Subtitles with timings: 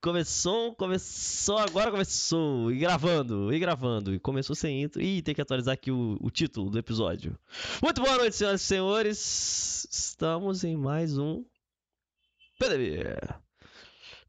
[0.00, 2.70] Começou, começou, agora começou.
[2.70, 4.14] E gravando, e gravando.
[4.14, 5.02] E começou sem intro.
[5.02, 7.36] Ih, tem que atualizar aqui o, o título do episódio.
[7.82, 9.88] Muito boa noite, senhoras e senhores.
[9.90, 11.44] Estamos em mais um
[12.60, 13.16] PDB.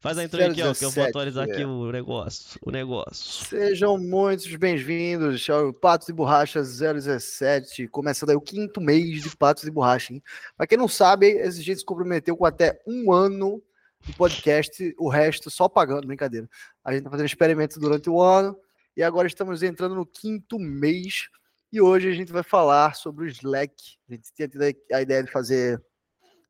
[0.00, 2.58] Faz a intro aí, Kel, que eu vou atualizar aqui o negócio.
[2.66, 3.46] O negócio.
[3.46, 7.86] Sejam muito bem-vindos ao Patos e Borracha 017.
[7.86, 10.22] Começando aí o quinto mês de Patos e Borracha, hein?
[10.56, 13.62] Pra quem não sabe, esse gente se comprometeu com até um ano
[14.06, 16.48] do podcast, o resto só pagando, brincadeira.
[16.84, 18.58] A gente tá fazendo experimentos durante o ano
[18.96, 21.28] e agora estamos entrando no quinto mês
[21.72, 23.74] e hoje a gente vai falar sobre o Slack.
[24.08, 25.82] A gente tinha tido a ideia de fazer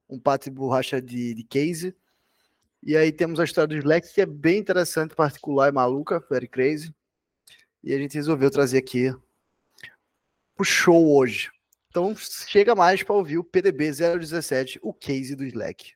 [0.09, 1.95] um pato de borracha de, de case.
[2.83, 6.49] E aí temos a história do Slack, que é bem interessante, particular e maluca, very
[6.49, 6.95] crazy.
[7.85, 9.15] E a gente resolveu trazer aqui
[10.59, 11.51] o show hoje.
[11.89, 15.93] Então chega mais para ouvir o PDB 017, o case do Slack.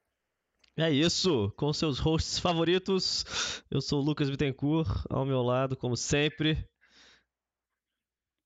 [0.76, 3.62] É isso, com seus hosts favoritos.
[3.70, 6.68] Eu sou o Lucas Bittencourt, ao meu lado, como sempre.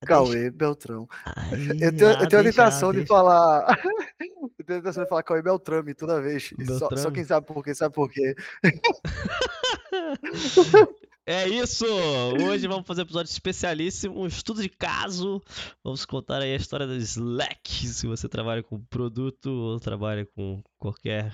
[0.05, 1.09] Cauê Beltrão.
[1.25, 3.67] Ai, eu, tenho, eu tenho a tentação de falar.
[4.21, 6.53] eu tenho a tentação de falar Cauê Beltrame toda vez.
[6.79, 8.35] Só, só, quem sabe por quê, sabe por quê.
[11.31, 11.85] É isso!
[11.85, 15.43] Hoje vamos fazer um episódio especialíssimo, um estudo de caso.
[15.85, 17.87] Vamos contar aí a história do Slack.
[17.87, 21.31] Se você trabalha com produto ou trabalha com qualquer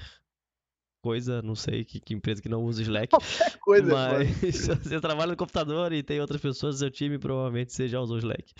[1.04, 3.10] coisa, não sei que, que empresa que não usa Slack.
[3.12, 7.18] Qualquer coisa, mas se você trabalha no computador e tem outras pessoas do seu time,
[7.18, 8.54] provavelmente você já usou Slack.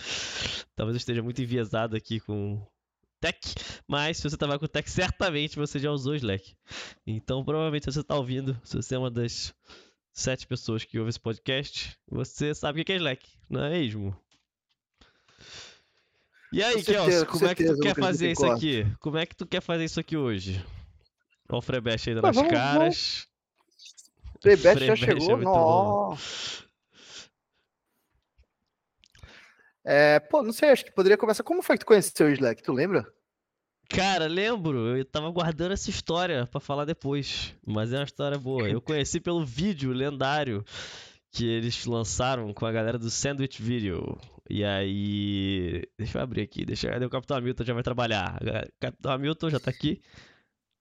[0.77, 2.61] Talvez eu esteja muito enviesado aqui com
[3.19, 3.41] Tech,
[3.89, 6.55] mas se você trabalha com Tech, certamente você já usou Slack.
[7.07, 9.55] Então, provavelmente, se você está ouvindo, se você é uma das
[10.13, 14.15] sete pessoas que ouve esse podcast, você sabe o que é Slack, não é mesmo?
[16.53, 18.87] E aí, Kels, como é que tu quer fazer isso aqui?
[19.01, 20.63] Como é que tu quer fazer isso aqui hoje?
[21.49, 22.75] Olha o Frebest ainda nas vamos, caras.
[22.79, 23.29] Vamos.
[24.41, 25.33] Frebest já chegou?
[25.33, 26.65] É Nossa.
[29.87, 31.43] É, pô, não sei, acho que poderia começar.
[31.43, 32.63] Como foi que tu conheceu o Slack?
[32.63, 33.07] Tu lembra?
[33.91, 34.97] Cara, lembro.
[34.97, 37.55] Eu tava guardando essa história para falar depois.
[37.67, 38.67] Mas é uma história boa.
[38.69, 40.65] Eu conheci pelo vídeo lendário
[41.31, 44.19] que eles lançaram com a galera do Sandwich Video.
[44.49, 45.83] E aí.
[45.99, 46.65] Deixa eu abrir aqui.
[46.65, 47.07] Deixa eu...
[47.07, 48.41] O Capitão Hamilton já vai trabalhar.
[48.43, 50.01] O Capitão Hamilton já tá aqui.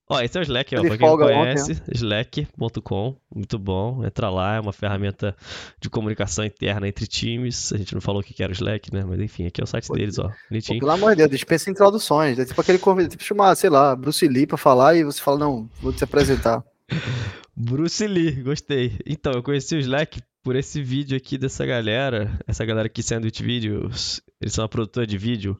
[0.09, 4.55] Ó, esse é o Slack, ó, pra quem não conhece, slack.com, muito bom, entra lá,
[4.55, 5.33] é uma ferramenta
[5.79, 9.05] de comunicação interna entre times, a gente não falou o que era o Slack, né,
[9.07, 10.79] mas enfim, aqui é o site Pô, deles, ó, bonitinho.
[10.79, 13.95] Pô, pelo amor de Deus, dispensa introduções, é tipo aquele convite, tipo chamar, sei lá,
[13.95, 16.61] Bruce Lee pra falar e você fala, não, vou te apresentar.
[17.55, 18.97] Bruce Lee, gostei.
[19.05, 23.41] Então, eu conheci o Slack por esse vídeo aqui dessa galera, essa galera aqui, Sandwich
[23.41, 25.57] Videos, eles são uma produtora de vídeo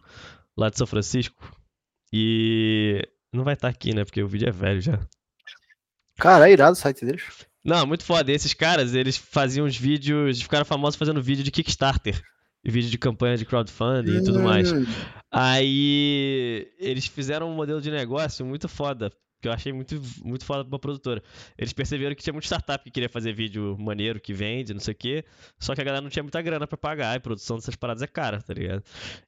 [0.57, 1.55] lá de São Francisco,
[2.11, 4.05] e não vai estar tá aqui, né?
[4.05, 4.99] Porque o vídeo é velho já.
[6.17, 7.23] Cara, é irado o site deles.
[7.63, 8.31] Não, muito foda.
[8.31, 12.21] E esses caras, eles faziam os vídeos, ficaram famosos fazendo vídeo de Kickstarter.
[12.65, 14.71] Vídeo de campanha de crowdfunding e tudo mais.
[14.71, 14.85] Hum.
[15.29, 19.11] Aí eles fizeram um modelo de negócio muito foda
[19.43, 21.21] que eu achei muito, muito foda pra uma produtora.
[21.57, 24.93] Eles perceberam que tinha muito startup que queria fazer vídeo maneiro, que vende, não sei
[24.93, 25.25] o quê,
[25.59, 28.07] só que a galera não tinha muita grana para pagar, e produção dessas paradas é
[28.07, 28.81] cara, tá ligado?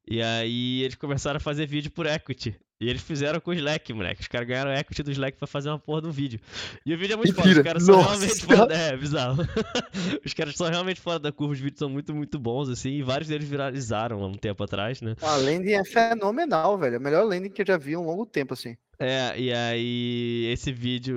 [0.08, 2.58] E aí eles começaram a fazer vídeo por equity.
[2.80, 4.22] E eles fizeram com o Slack, moleque.
[4.22, 6.42] Os caras ganharam equity do Slack pra fazer uma porra do vídeo.
[6.86, 7.44] E o vídeo é muito Mentira.
[7.48, 7.60] foda.
[7.60, 8.74] Os caras são realmente foda.
[8.76, 9.44] É, bizarro.
[10.26, 11.54] os caras são realmente fora da curva.
[11.54, 12.90] Os vídeos são muito, muito bons, assim.
[12.90, 15.16] E vários deles viralizaram há um tempo atrás, né?
[15.22, 16.98] A landing é fenomenal, velho.
[16.98, 18.76] A melhor landing que eu já vi há um longo tempo, assim.
[19.00, 21.16] É, e aí esse vídeo.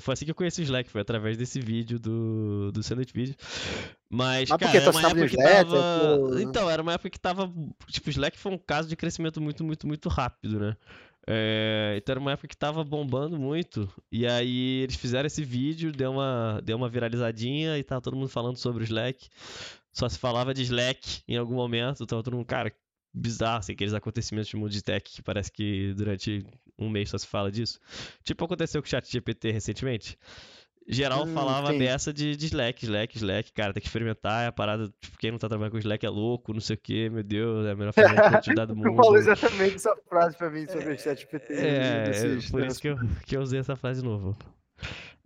[0.00, 3.34] Foi assim que eu conheci o Slack, foi através desse vídeo do, do Sandwich Video.
[4.08, 6.42] Mas, Mas cara, era uma época que Slack, tava.
[6.42, 7.52] Então, era uma época que tava.
[7.88, 10.76] Tipo, o Slack foi um caso de crescimento muito, muito, muito rápido, né?
[11.28, 13.92] É, então era uma época que tava bombando muito.
[14.12, 18.28] E aí eles fizeram esse vídeo, deu uma, deu uma viralizadinha e tava todo mundo
[18.28, 19.28] falando sobre o Slack.
[19.92, 22.06] Só se falava de Slack em algum momento.
[22.06, 22.72] Tava todo mundo, cara,
[23.12, 26.46] bizarro, assim, aqueles acontecimentos de mundo de tech que parece que durante
[26.78, 27.80] um mês só se fala disso.
[28.22, 30.18] Tipo aconteceu com o chat GPT recentemente.
[30.88, 31.78] Geral hum, falava sim.
[31.78, 35.32] dessa de, de, Slack, Slack, Slack, cara, tem que experimentar, é a parada, tipo, quem
[35.32, 37.76] não tá trabalhando com Slack é louco, não sei o que, meu Deus, é a
[37.76, 38.90] melhor ferramenta do mundo.
[38.90, 41.54] Tu falou exatamente essa frase pra mim sobre o chat GPT.
[41.54, 42.96] É, é por isso que eu,
[43.26, 44.36] que eu usei essa frase de novo.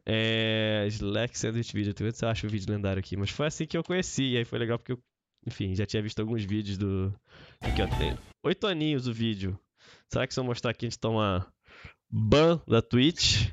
[0.07, 3.47] É, Slack Sandwich Video, eu ver se eu acho o vídeo lendário aqui, mas foi
[3.47, 4.99] assim que eu conheci, e aí foi legal porque eu,
[5.47, 7.15] enfim, já tinha visto alguns vídeos do...
[7.61, 9.59] Aqui, ó, tem oito aninhos o vídeo.
[10.09, 11.47] Será que se eu mostrar aqui a gente toma
[12.11, 13.51] ban da Twitch?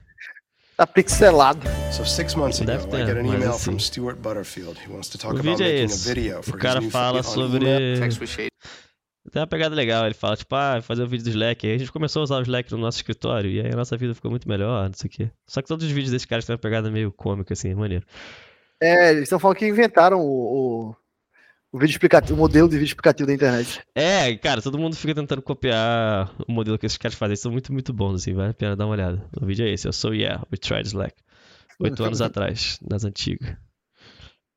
[0.78, 1.62] Tá pixelado.
[1.92, 4.78] So six months ago, I get an email from Stuart Butterfield.
[4.78, 7.66] He wants to talk about é making a video for o cara fala sobre
[9.32, 11.68] tem uma pegada legal, ele fala, tipo, ah, fazer o vídeo do Slack.
[11.68, 13.98] Aí a gente começou a usar o Slack no nosso escritório, e aí a nossa
[13.98, 15.32] vida ficou muito melhor, não sei o quê.
[15.48, 18.06] Só que todos os vídeos desses caras têm uma pegada meio cômica, assim, maneiro.
[18.82, 20.96] É, eles estão falando que inventaram o, o,
[21.72, 23.82] o, vídeo explicativo, o modelo de vídeo explicativo da internet.
[23.96, 27.32] É, cara, todo mundo fica tentando copiar o modelo que esses caras fazem.
[27.32, 29.28] Eles são muito, muito bons, assim, vale a pena dar uma olhada.
[29.40, 31.16] O vídeo é esse, eu sou Yeah, we tried Slack.
[31.80, 33.56] Oito anos atrás, nas antigas.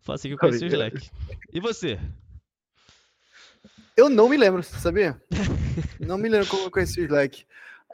[0.00, 1.10] Foi assim que eu conheci o Slack.
[1.52, 1.98] E você?
[3.96, 5.20] Eu não me lembro, sabia?
[6.00, 7.44] não me lembro como eu conheci o Slack.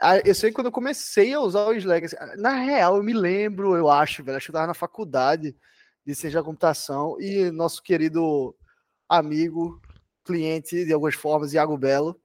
[0.01, 2.07] Ah, eu sei quando eu comecei a usar o Slack.
[2.07, 4.37] Assim, na real, eu me lembro, eu acho, velho.
[4.37, 5.57] Acho que eu tava na faculdade
[6.07, 8.55] de ciência da computação e nosso querido
[9.09, 9.81] amigo,
[10.25, 12.21] cliente de algumas formas, Iago Belo,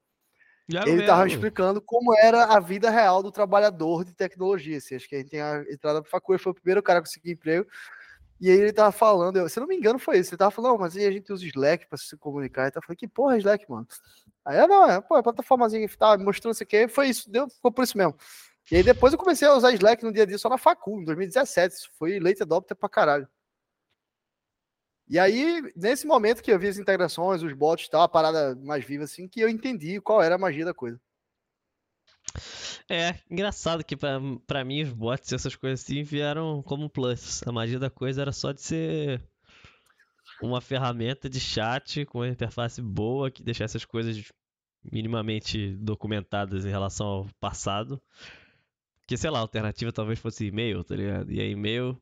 [0.70, 4.78] Iago ele estava explicando como era a vida real do trabalhador de tecnologia.
[4.78, 7.02] Assim, acho que a gente tem a entrada para faculdade, foi o primeiro cara a
[7.02, 7.68] conseguir emprego.
[8.40, 10.32] E aí ele tava falando, eu, se eu não me engano, foi isso.
[10.32, 12.64] Ele tava falando, mas aí a gente usa Slack para se comunicar.
[12.64, 13.88] Ele tava falando, que porra é Slack, mano?
[14.44, 17.48] Aí eu não, é, pô, é plataformazinha que tá mostrando isso aqui, foi isso, deu,
[17.48, 18.16] ficou por isso mesmo.
[18.72, 21.02] E aí depois eu comecei a usar Slack no dia a dia só na facul,
[21.02, 21.76] em 2017.
[21.76, 23.28] Isso foi late adopter pra caralho.
[25.12, 28.56] E aí, nesse momento que eu vi as integrações, os bots e tal, a parada
[28.56, 30.98] mais viva, assim, que eu entendi qual era a magia da coisa.
[32.90, 37.46] É, engraçado que para mim os bots e essas coisas assim vieram como plus.
[37.46, 39.22] A magia da coisa era só de ser
[40.42, 44.32] uma ferramenta de chat com uma interface boa que deixasse as coisas
[44.82, 48.02] minimamente documentadas em relação ao passado.
[49.06, 51.30] Que, sei lá, a alternativa talvez fosse e-mail, tá ligado?
[51.30, 52.02] E aí e-mail...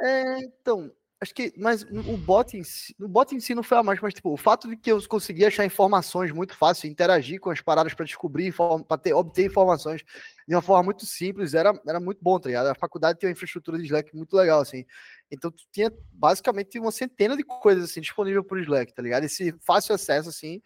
[0.00, 3.76] É, então, Acho que, mas o bot em si, o bot em si não foi
[3.76, 7.40] a mais, mas tipo, o fato de que eu consegui achar informações muito fácil, interagir
[7.40, 10.04] com as paradas para descobrir, para obter informações
[10.46, 12.68] de uma forma muito simples, era, era muito bom, tá ligado?
[12.68, 14.84] A faculdade tem uma infraestrutura de Slack muito legal, assim.
[15.28, 19.24] Então tinha basicamente uma centena de coisas assim disponível por Slack, tá ligado?
[19.24, 20.62] Esse fácil acesso, assim,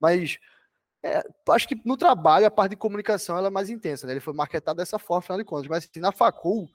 [0.00, 0.38] mas
[1.04, 1.20] é,
[1.50, 4.12] acho que no trabalho a parte de comunicação ela é mais intensa, né?
[4.12, 6.68] Ele foi marketado dessa forma, afinal de contas, mas assim, na facul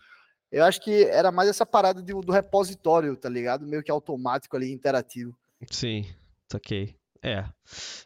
[0.52, 3.66] eu acho que era mais essa parada de, do repositório, tá ligado?
[3.66, 5.36] Meio que automático ali, interativo.
[5.70, 6.06] Sim,
[6.54, 6.94] ok.
[7.24, 7.46] É,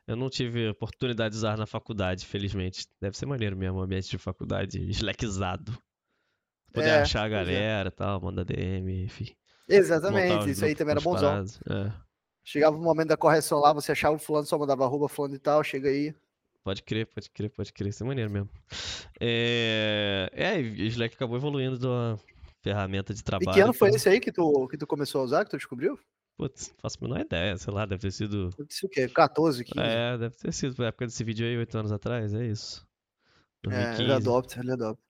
[0.05, 2.85] eu não tive oportunidade de usar na faculdade, felizmente.
[3.01, 5.77] Deve ser maneiro mesmo, ambiente de faculdade slackizado.
[6.73, 7.29] Poder é, achar a é.
[7.29, 7.91] galera e é.
[7.91, 9.33] tal, mandar DM, enfim.
[9.67, 11.43] Exatamente, isso aí também era bonzão.
[11.69, 11.91] É.
[12.43, 15.39] Chegava o momento da correção lá, você achava o fulano, só mandava arroba fulano e
[15.39, 16.13] tal, chega aí.
[16.63, 17.89] Pode crer, pode crer, pode crer.
[17.89, 18.49] Isso é maneiro mesmo.
[19.19, 22.19] É, é Slack acabou evoluindo uma
[22.65, 23.51] ferramenta de trabalho.
[23.51, 25.57] E que ano foi esse aí que tu, que tu começou a usar, que tu
[25.57, 25.99] descobriu?
[26.35, 28.49] Putz, faço a menor ideia, sei lá, deve ter sido.
[28.49, 29.07] Deve o quê?
[29.07, 29.79] 14, 15?
[29.79, 32.85] É, deve ter sido, na época desse vídeo aí, 8 anos atrás, é isso.
[33.63, 34.01] 2015.
[34.01, 35.03] É, ele adopta, ele adopta.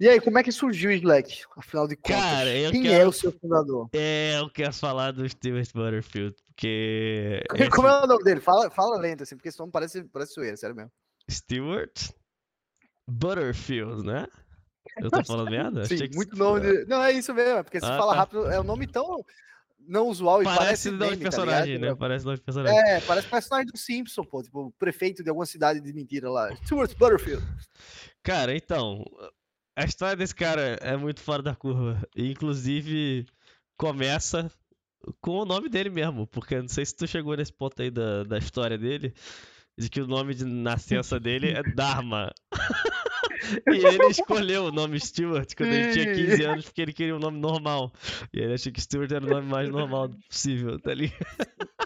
[0.00, 2.16] E aí, como é que surgiu o Slack, afinal de contas?
[2.16, 3.02] Cara, Quem quero...
[3.02, 3.88] é o seu fundador?
[3.92, 7.42] É, eu quero falar do Stewart Butterfield, porque...
[7.74, 8.40] Como é o nome dele?
[8.40, 10.90] Fala, fala lento, assim, porque esse nome parece, parece zoeira, sério mesmo.
[11.30, 12.10] Stewart
[13.06, 14.26] Butterfield, né?
[14.96, 15.84] Eu tô falando merda?
[15.84, 16.60] Sim, muito nome.
[16.60, 16.84] De...
[16.86, 18.18] Não, é isso mesmo, é porque se ah, fala tá.
[18.20, 19.24] rápido, é um nome tão
[19.88, 21.94] não usual e parece, parece nome de tá personagem, tá né?
[21.94, 22.78] Parece nome de personagem.
[22.78, 26.54] É, parece personagem do Simpson, pô, tipo, o prefeito de alguma cidade de mentira lá,
[26.56, 27.42] Stuart Butterfield.
[28.22, 29.02] Cara, então,
[29.74, 32.06] a história desse cara é muito fora da curva.
[32.14, 33.26] Inclusive,
[33.78, 34.50] começa
[35.20, 38.24] com o nome dele mesmo, porque não sei se tu chegou nesse ponto aí da,
[38.24, 39.14] da história dele,
[39.78, 42.32] de que o nome de nascença dele é Dharma.
[43.66, 47.18] e ele escolheu o nome Stuart quando ele tinha 15 anos porque ele queria um
[47.18, 47.92] nome normal.
[48.32, 51.26] E ele achou que Stuart era o nome mais normal possível, tá ligado?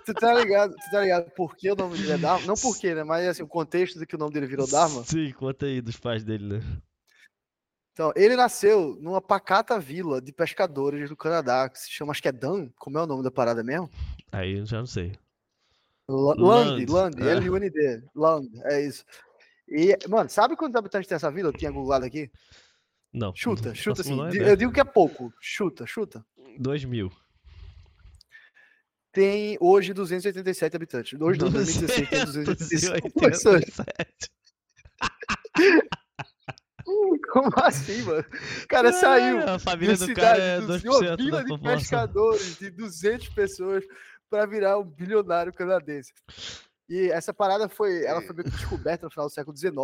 [0.04, 2.46] Tu tá ligado, tu tá ligado por que o nome dele é Dharma?
[2.46, 3.04] Não por quê, né?
[3.04, 5.04] Mas assim, o contexto de que o nome dele virou Dharma.
[5.04, 6.60] Sim, conta aí dos pais dele, né?
[7.92, 12.28] Então, ele nasceu numa pacata vila de pescadores do Canadá, que se chama, acho que
[12.28, 13.90] é Dan, como é o nome da parada mesmo?
[14.32, 15.12] Aí eu já não sei.
[16.08, 17.32] L Land, Land, é.
[17.32, 19.04] L-U-N-D, Land, é isso.
[19.68, 21.48] E, mano, sabe quantos habitantes tem essa vila?
[21.48, 22.30] Eu tinha googlado aqui?
[23.12, 23.34] Não.
[23.34, 24.18] Chuta, chuta assim.
[24.36, 25.32] Eu digo que é pouco.
[25.40, 26.24] Chuta, chuta.
[26.58, 27.10] 2 mil.
[29.12, 31.20] Tem hoje 287 habitantes.
[31.20, 33.64] Hoje, 2016, tem 287 pessoas.
[37.32, 38.24] Como assim, mano?
[38.64, 39.48] O cara é, saiu.
[39.48, 43.84] A família do cidade, cara é 2% uma vila de pescadores de 200 pessoas
[44.30, 46.12] para virar um bilionário canadense.
[46.88, 49.74] E essa parada foi, ela foi meio que descoberta no final do século XIX,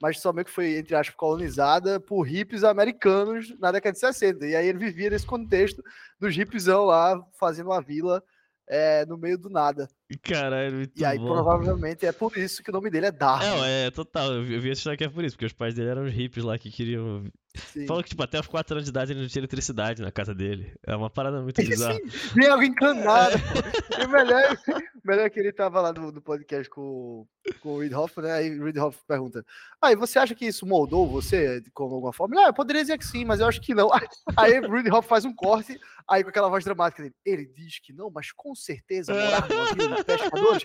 [0.00, 4.46] mas só meio que foi, entre aspas, colonizada por hippies americanos na década de 60.
[4.46, 5.82] E aí ele vivia nesse contexto
[6.18, 8.22] dos hippiesão lá, fazendo uma vila
[8.68, 9.88] é, no meio do nada.
[10.22, 11.26] Caralho, muito E aí, bom.
[11.26, 13.44] provavelmente, é por isso que o nome dele é Darwin.
[13.46, 14.32] Não, é total.
[14.34, 16.56] Eu vi, história que é por isso, porque os pais dele eram os hippies lá
[16.58, 17.24] que queriam.
[17.72, 17.86] Sim.
[17.86, 20.34] Falou que, tipo, até os 4 anos de idade ele não tinha eletricidade na casa
[20.34, 20.74] dele.
[20.86, 21.94] É uma parada muito bizarra.
[21.94, 23.34] Sim, vem algo encanado.
[23.38, 24.02] pô.
[24.02, 24.56] E melhor,
[25.02, 27.26] melhor é que ele tava lá no, no podcast com,
[27.60, 28.32] com o Reid Hoffman, né?
[28.34, 29.44] Aí o Reid Hoffman pergunta:
[29.80, 32.38] Ah, e você acha que isso moldou você de alguma forma?
[32.44, 33.88] Ah, eu poderia dizer que sim, mas eu acho que não.
[34.36, 37.14] Aí o Reid Hoffman faz um corte, aí com aquela voz dramática dele.
[37.24, 40.62] Ele diz que não, mas com certeza morar numa de pescadores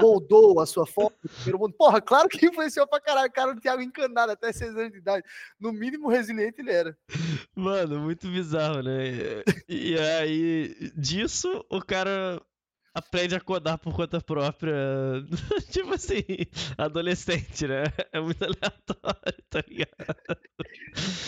[0.00, 1.74] moldou a sua forma de ver o mundo.
[1.74, 3.28] Porra, claro que influenciou pra caralho.
[3.28, 5.24] O cara do Thiago encanado até 6 anos de idade.
[5.58, 6.96] No mínimo resiliente ele era.
[7.54, 9.42] Mano, muito bizarro, né?
[9.68, 12.40] E aí, disso, o cara
[12.94, 14.74] aprende a codar por conta própria.
[15.70, 16.22] tipo assim,
[16.78, 17.84] adolescente, né?
[18.12, 20.38] É muito aleatório, tá ligado?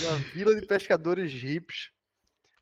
[0.02, 1.90] Uma vila de pescadores hips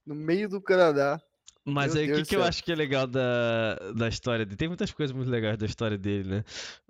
[0.07, 1.21] no meio do Canadá.
[1.65, 4.57] Mas aí, o que, que eu acho que é legal da, da história dele?
[4.57, 6.45] Tem muitas coisas muito legais da história dele, né?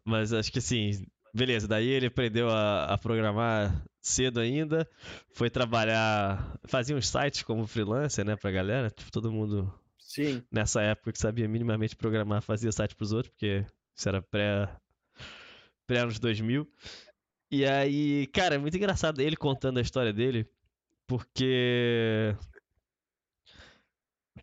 [0.05, 4.89] Mas acho que assim, beleza, daí ele aprendeu a, a programar cedo ainda,
[5.33, 10.43] foi trabalhar, fazia uns sites como freelancer, né, pra galera, tipo, todo mundo Sim.
[10.51, 13.65] nessa época que sabia minimamente programar fazia site pros outros, porque
[13.97, 14.69] isso era pré,
[15.87, 16.69] pré anos 2000.
[17.51, 20.47] E aí, cara, é muito engraçado ele contando a história dele,
[21.07, 22.37] porque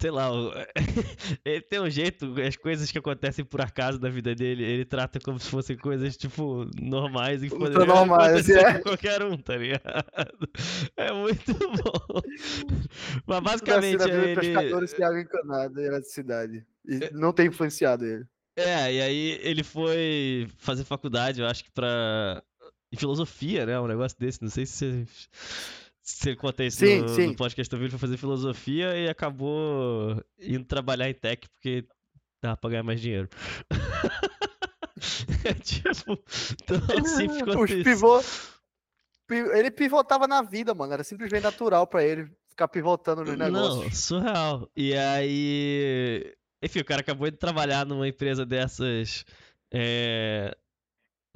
[0.02, 0.32] sei lá,
[1.46, 5.20] ele tem um jeito, as coisas que acontecem por acaso na vida dele, ele trata
[5.20, 8.80] como se fossem coisas, tipo, normais e que poderiam normais, é.
[8.80, 10.50] com qualquer um, tá ligado?
[10.98, 12.22] É muito bom.
[13.28, 14.36] Mas basicamente de ele...
[14.36, 16.66] pescadores era de cidade.
[16.84, 18.26] E não tem influenciado ele.
[18.56, 22.42] É, e aí ele foi fazer faculdade, eu acho que pra...
[22.92, 25.06] em filosofia, né, um negócio desse, não sei se você...
[26.14, 27.28] Se ele conta isso Sim, no, sim.
[27.28, 31.86] no podcast vídeo, foi fazer filosofia e acabou indo trabalhar em tech porque
[32.44, 33.30] dava pra ganhar mais dinheiro.
[35.46, 36.18] é tipo,
[36.66, 38.22] tão simples quanto Os pivô.
[39.28, 40.94] pi- Ele pivotava na vida, mano.
[40.94, 43.84] Era simplesmente natural pra ele ficar pivotando nos negócios.
[43.84, 44.70] Não, surreal.
[44.76, 46.34] E aí.
[46.64, 49.26] Enfim, o cara acabou de trabalhar numa empresa dessas.
[49.74, 50.56] É,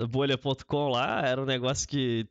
[0.10, 2.28] bolha.com lá, era um negócio que.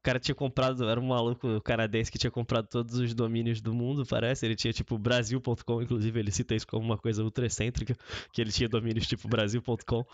[0.00, 3.74] O cara tinha comprado, era um maluco canadense que tinha comprado todos os domínios do
[3.74, 4.46] mundo, parece.
[4.46, 7.96] Ele tinha tipo Brasil.com, inclusive ele cita isso como uma coisa ultra excêntrica,
[8.32, 10.04] que ele tinha domínios tipo Brasil.com.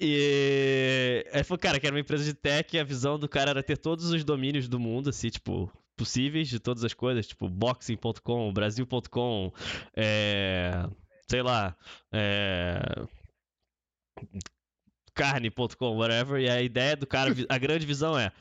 [0.00, 3.50] E aí falou, cara, que era uma empresa de tech e a visão do cara
[3.50, 7.48] era ter todos os domínios do mundo, assim, tipo, possíveis de todas as coisas, tipo
[7.48, 9.52] boxing.com, brasil.com,
[9.94, 10.88] é,
[11.28, 11.76] sei lá,
[12.10, 12.80] é,
[15.14, 18.32] carne.com, whatever, e a ideia do cara, a grande visão é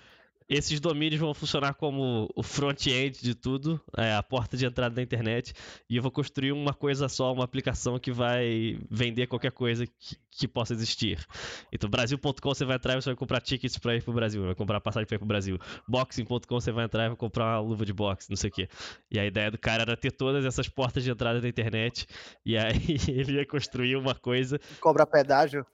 [0.48, 5.02] esses domínios vão funcionar como o front-end de tudo, é, a porta de entrada da
[5.02, 5.54] internet,
[5.90, 10.16] e eu vou construir uma coisa só, uma aplicação que vai vender qualquer coisa que,
[10.30, 11.26] que possa existir.
[11.72, 14.56] Então, Brasil.com você vai entrar e você vai comprar tickets pra ir pro Brasil, vai
[14.56, 15.58] comprar passagem pra ir pro Brasil.
[15.88, 18.70] Boxing.com você vai entrar e vai comprar uma luva de boxe, não sei o quê.
[19.10, 22.06] E a ideia do cara era ter todas essas portas de entrada da internet,
[22.46, 25.66] e aí ele ia construir uma coisa Cobra pedágio.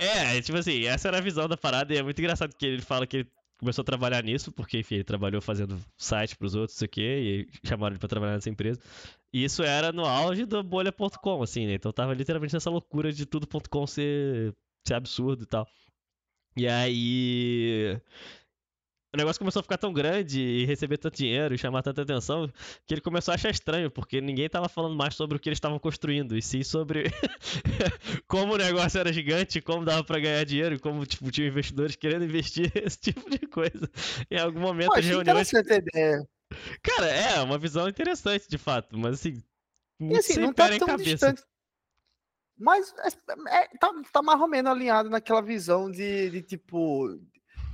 [0.00, 2.82] é, tipo assim, essa era a visão da parada e é muito engraçado que ele
[2.82, 6.74] fala que ele começou a trabalhar nisso, porque, enfim, ele trabalhou fazendo site pros outros,
[6.76, 8.80] não sei o quê, e chamaram ele pra trabalhar nessa empresa.
[9.32, 11.74] E isso era no auge da bolha.com, assim, né?
[11.74, 15.68] Então tava literalmente nessa loucura de tudo.com ser, ser absurdo e tal.
[16.56, 18.00] E aí.
[19.12, 22.48] O negócio começou a ficar tão grande e receber tanto dinheiro e chamar tanta atenção
[22.86, 25.56] que ele começou a achar estranho, porque ninguém tava falando mais sobre o que eles
[25.56, 27.04] estavam construindo, e sim sobre
[28.28, 31.96] como o negócio era gigante, como dava pra ganhar dinheiro, e como tipo, tinha investidores
[31.96, 33.90] querendo investir esse tipo de coisa.
[34.30, 35.52] Em algum momento Pô, reuniões.
[35.52, 36.24] ideia.
[36.80, 39.42] Cara, é uma visão interessante de fato, mas assim.
[39.98, 41.10] E Muito assim, não tá tão cabeça.
[41.10, 41.42] distante.
[42.56, 47.18] Mas é, é- tá, tá mais ou menos alinhado naquela visão de, de, tipo.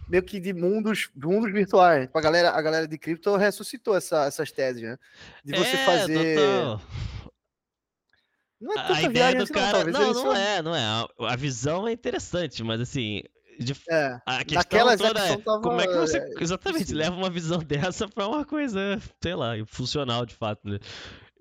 [0.09, 2.09] Meio que de mundos, mundos virtuais.
[2.15, 4.97] A galera, a galera de cripto ressuscitou essa- essas teses, né?
[5.45, 6.37] De você é, fazer.
[8.61, 9.85] Não é A, ideia do assim, cara.
[9.85, 11.07] não, Não, não é, não é.
[11.29, 13.23] A, visão é interessante, mas assim.
[13.59, 16.99] de- É, a questão toda é tava, como é que você é, exatamente possível.
[17.03, 20.79] leva uma visão dessa pra uma coisa, sei lá, funcional de fato, né?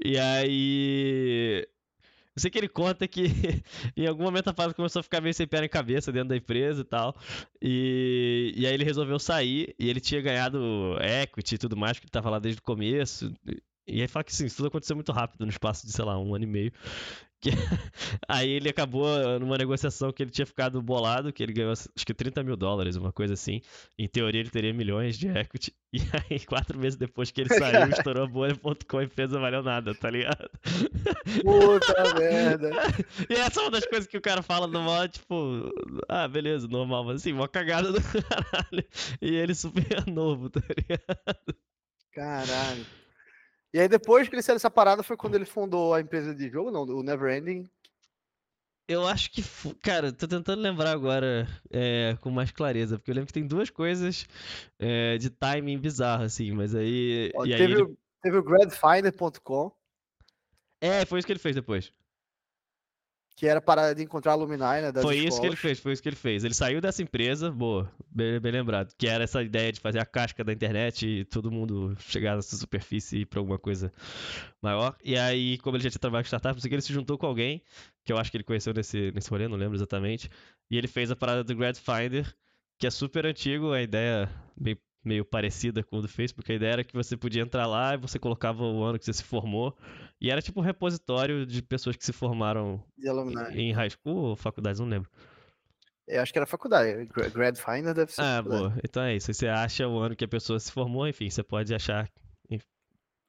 [0.04, 1.68] E aí.
[2.36, 3.24] Eu sei que ele conta que
[3.96, 6.36] em algum momento a parada começou a ficar meio sem pé nem cabeça dentro da
[6.36, 7.16] empresa e tal.
[7.62, 10.60] E, e aí ele resolveu sair e ele tinha ganhado
[11.02, 13.34] equity e tudo mais, porque ele tava lá desde o começo.
[13.88, 16.20] E aí fala que sim, isso tudo aconteceu muito rápido, no espaço de, sei lá,
[16.20, 16.74] um ano e meio.
[17.42, 17.52] Que...
[18.28, 19.08] Aí ele acabou
[19.40, 22.96] numa negociação que ele tinha ficado bolado, que ele ganhou acho que 30 mil dólares,
[22.96, 23.62] uma coisa assim.
[23.98, 25.74] Em teoria ele teria milhões de equity.
[25.96, 26.00] E
[26.30, 29.96] aí, quatro meses depois que ele saiu, estourou a bolha.com e a empresa valeu nada,
[29.96, 30.50] tá ligado?
[31.42, 32.70] Puta merda.
[33.30, 35.72] E essa é uma das coisas que o cara fala no modo, tipo,
[36.10, 38.86] ah, beleza, normal, mas assim, uma cagada do caralho.
[39.22, 41.56] E ele super novo, tá ligado?
[42.12, 42.86] Caralho.
[43.74, 46.50] E aí depois que ele saiu dessa parada foi quando ele fundou a empresa de
[46.50, 47.70] jogo, não, o Neverending.
[48.88, 49.44] Eu acho que,
[49.82, 53.70] cara, tô tentando lembrar agora é, com mais clareza, porque eu lembro que tem duas
[53.70, 54.28] coisas
[54.78, 57.32] é, de timing bizarro, assim, mas aí.
[57.36, 57.82] Ó, teve, aí ele...
[57.82, 59.72] o, teve o Gradfinder.com.
[60.80, 61.92] É, foi isso que ele fez depois
[63.36, 64.94] que era para de encontrar a Luminary, né?
[65.02, 65.26] foi escolas.
[65.26, 66.44] isso que ele fez, foi isso que ele fez.
[66.46, 70.06] Ele saiu dessa empresa, boa, bem, bem, lembrado, que era essa ideia de fazer a
[70.06, 73.92] casca da internet e todo mundo chegar nessa superfície e ir pra alguma coisa
[74.62, 74.96] maior.
[75.04, 77.18] E aí, como ele já tinha trabalhado com startup, não sei que ele se juntou
[77.18, 77.62] com alguém,
[78.06, 80.30] que eu acho que ele conheceu nesse, nesse rolê, não lembro exatamente.
[80.72, 82.34] E ele fez a parada do Grad Finder,
[82.78, 86.52] que é super antigo, a ideia bem meio parecida com o do Facebook.
[86.52, 89.14] A ideia era que você podia entrar lá e você colocava o ano que você
[89.14, 89.78] se formou.
[90.20, 92.84] E era tipo um repositório de pessoas que se formaram
[93.54, 95.10] em high school ou faculdades, não lembro.
[96.08, 97.06] Eu acho que era faculdade.
[97.34, 98.22] Grad Finder deve ser.
[98.22, 98.74] Ah, boa.
[98.84, 99.34] Então é isso.
[99.34, 102.10] Você acha o ano que a pessoa se formou, enfim, você pode achar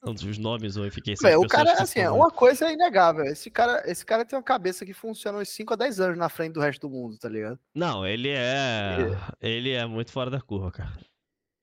[0.03, 3.25] os nomes ou enfim, são O cara, assim, é uma coisa é inegável.
[3.25, 6.29] Esse cara, esse cara tem uma cabeça que funciona uns 5 a 10 anos na
[6.29, 7.59] frente do resto do mundo, tá ligado?
[7.75, 8.97] Não, ele é.
[9.41, 10.97] Ele é muito fora da curva, cara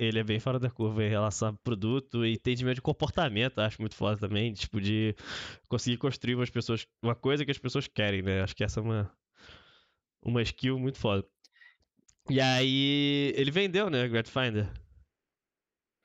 [0.04, 3.82] ele é bem fora da curva em relação a produto e entendimento de comportamento, acho
[3.82, 5.16] muito foda também, tipo, de
[5.68, 8.42] conseguir construir umas pessoas, uma coisa que as pessoas querem, né?
[8.42, 9.12] Acho que essa é uma,
[10.22, 11.26] uma skill muito foda.
[12.30, 14.72] E aí, ele vendeu, né, Gradfinder?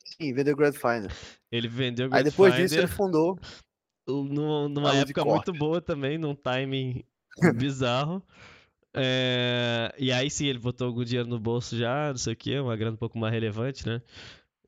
[0.05, 1.13] Sim, vendeu Gradfinder.
[1.51, 2.17] Ele vendeu Gradfinder.
[2.19, 3.39] Aí depois disso ele fundou.
[4.07, 7.05] Numa época muito boa também, num timing
[7.55, 8.23] bizarro.
[8.95, 12.59] É, e aí sim, ele botou algum dinheiro no bolso já, não sei o que,
[12.59, 14.01] uma grana um pouco mais relevante, né?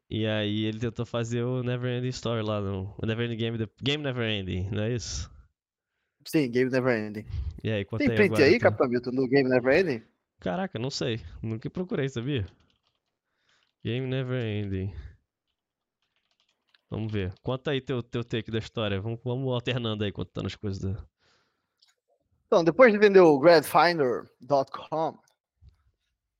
[0.08, 3.58] E aí ele tentou fazer o Never Ending Story lá no o Never Ending Game,
[3.58, 5.30] the, Game Never Ending, não é isso?
[6.26, 7.24] Sim, Game Never Ending.
[7.62, 8.70] E aí, Tem print agora, aí, então?
[8.70, 10.02] Capitão Milton, no Game Never Ending?
[10.38, 11.20] Caraca, não sei.
[11.42, 12.46] Nunca procurei, sabia?
[13.84, 14.92] Game Never Ending.
[16.90, 17.32] Vamos ver.
[17.42, 19.00] Conta aí teu, teu take da história.
[19.00, 21.06] Vamos, vamos alternando aí, contando as coisas da,
[22.50, 25.16] então, depois de vender o Gradfinder.com,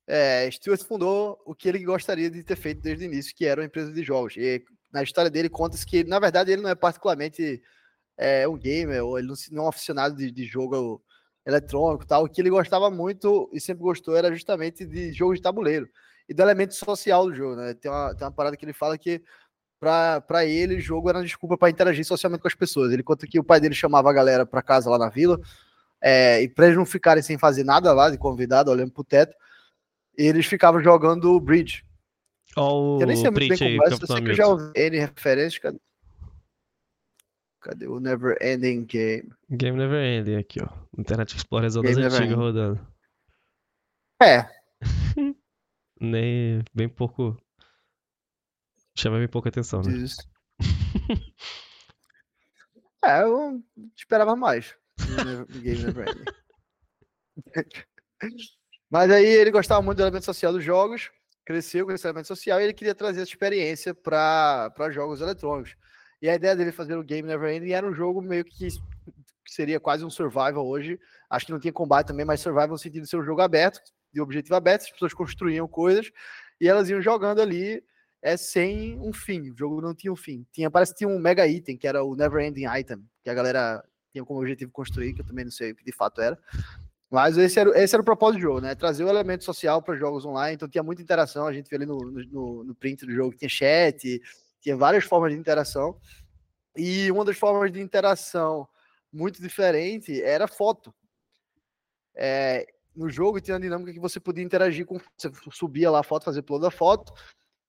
[0.05, 0.49] é,
[0.85, 3.93] fundou o que ele gostaria de ter feito desde o início, que era uma empresa
[3.93, 4.35] de jogos.
[4.35, 7.63] E na história dele conta-se que, na verdade, ele não é particularmente
[8.17, 11.01] é, um gamer, ou ele não é um aficionado de, de jogo
[11.45, 12.25] eletrônico tal.
[12.25, 15.87] O que ele gostava muito e sempre gostou era justamente de jogos de tabuleiro
[16.27, 17.55] e do elemento social do jogo.
[17.55, 17.73] Né?
[17.73, 19.23] Tem, uma, tem uma parada que ele fala que
[19.79, 22.91] para ele, jogo era uma desculpa para interagir socialmente com as pessoas.
[22.91, 25.39] Ele conta que o pai dele chamava a galera para casa lá na vila
[26.01, 29.35] é, e para eles não ficarem sem fazer nada lá, de convidado, olhando pro teto,
[30.17, 31.85] eles ficavam jogando bridge.
[32.57, 34.71] Olha o eu nem sei muito bem como é, eu sei que eu já ouvi
[34.75, 35.59] N referências.
[35.59, 35.79] Cadê?
[37.61, 39.31] Cadê o Never Ending Game?
[39.49, 40.67] Game Never Ending aqui, ó.
[40.97, 42.87] Internet Explorer das antigas rodando.
[44.21, 44.49] É.
[46.01, 47.37] nem bem pouco.
[48.97, 49.93] Chama bem pouca atenção, né?
[49.93, 50.17] Isso.
[53.05, 53.63] é, eu
[53.95, 54.75] esperava mais.
[55.61, 56.25] Game Never Ending.
[58.89, 61.09] Mas aí ele gostava muito do elemento social dos jogos,
[61.45, 65.75] cresceu com esse elemento social e ele queria trazer essa experiência para jogos eletrônicos.
[66.21, 68.67] E a ideia dele fazer o Game Never Ending era um jogo meio que,
[69.47, 70.99] seria quase um survival hoje.
[71.29, 73.81] Acho que não tinha combate também, mas survival no sentido de ser um jogo aberto,
[74.13, 76.11] de objetivo aberto, as pessoas construíam coisas
[76.59, 77.83] e elas iam jogando ali
[78.21, 79.49] é sem um fim.
[79.49, 80.45] O jogo não tinha um fim.
[80.51, 83.33] Tinha, parece que tinha um mega item, que era o Never Ending Item, que a
[83.33, 86.37] galera tinha como objetivo construir, que eu também não sei o que de fato era.
[87.09, 88.73] Mas esse era, esse era o propósito do jogo, né?
[88.73, 91.45] Trazer o elemento social para jogos online, então tinha muita interação.
[91.45, 94.21] A gente vê ali no, no, no print do jogo que tinha chat,
[94.61, 95.99] tinha várias formas de interação.
[96.75, 98.67] E uma das formas de interação
[99.11, 100.93] muito diferente era foto.
[102.15, 104.97] É, no jogo tinha a dinâmica que você podia interagir com.
[105.17, 107.13] Você subia lá a foto, fazer upload da foto,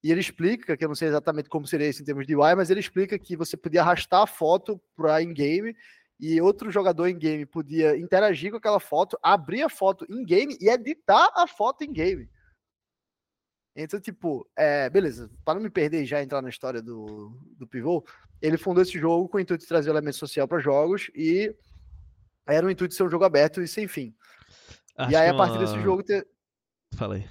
[0.03, 2.55] e ele explica, que eu não sei exatamente como seria isso em termos de UI,
[2.55, 5.77] mas ele explica que você podia arrastar a foto para in-game
[6.23, 10.57] e outro jogador em game podia interagir com aquela foto, abrir a foto em game
[10.61, 12.31] e editar a foto em game.
[13.75, 17.67] Então, tipo, é, beleza, para não me perder e já entrar na história do, do
[17.67, 18.07] pivô,
[18.41, 21.53] ele fundou esse jogo com o intuito de trazer elemento social para jogos e
[22.47, 24.15] era o intuito de ser um jogo aberto e sem fim.
[24.97, 25.67] Acho e aí, a partir uma...
[25.67, 26.05] desse jogo.
[26.05, 26.25] Te...
[26.95, 27.27] Falei.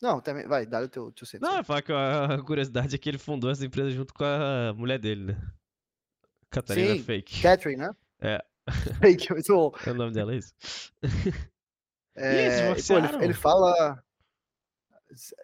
[0.00, 1.46] Não, também, vai, dá o teu, teu centro.
[1.46, 4.98] Não, é que a curiosidade é que ele fundou essa empresa junto com a mulher
[4.98, 5.52] dele, né?
[6.50, 7.42] Catarina Sim, Fake.
[7.42, 7.96] Catherine, né?
[8.20, 8.44] É.
[9.00, 9.72] Fake, muito bom.
[9.86, 10.54] É o nome dela, é isso?
[12.18, 14.02] É, pô, ele, ele, fala.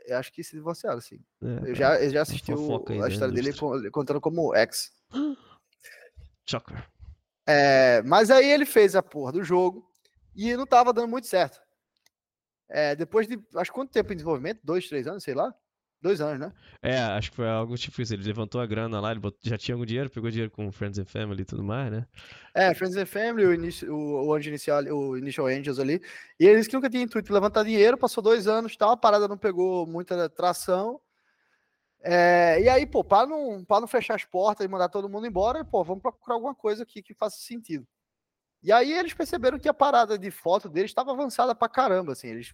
[0.07, 1.21] Eu acho que se divorciaram, sim.
[1.43, 3.53] É, eu, já, eu já assisti o, a história dele
[3.91, 4.91] contando como ex.
[6.49, 6.89] Choker.
[7.47, 9.87] É, mas aí ele fez a porra do jogo
[10.35, 11.61] e não tava dando muito certo.
[12.69, 13.39] É, depois de.
[13.55, 14.61] Acho quanto tempo em desenvolvimento?
[14.65, 15.55] Dois, três anos, sei lá.
[16.03, 16.53] Dois anos, né?
[16.83, 18.13] É, acho que foi algo tipo isso.
[18.13, 21.05] Ele levantou a grana lá, ele já tinha algum dinheiro, pegou dinheiro com Friends and
[21.05, 22.07] Family e tudo mais, né?
[22.53, 26.03] É, Friends and Family, o, inicio, o, o, inicial, o Initial Angels ali.
[26.41, 28.97] E eles que nunca tinham intuito de levantar dinheiro, passou dois anos e tal, a
[28.97, 31.01] parada não pegou muita tração.
[32.03, 35.25] É, e aí, pô, para não, pra não fechar as portas e mandar todo mundo
[35.25, 37.87] embora, pô, vamos procurar alguma coisa aqui que faça sentido.
[38.61, 42.27] E aí eles perceberam que a parada de foto deles estava avançada pra caramba, assim,
[42.27, 42.53] eles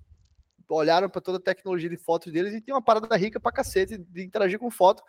[0.68, 3.98] olharam para toda a tecnologia de fotos deles e tinha uma parada rica pra cacete
[3.98, 5.02] de interagir com foto.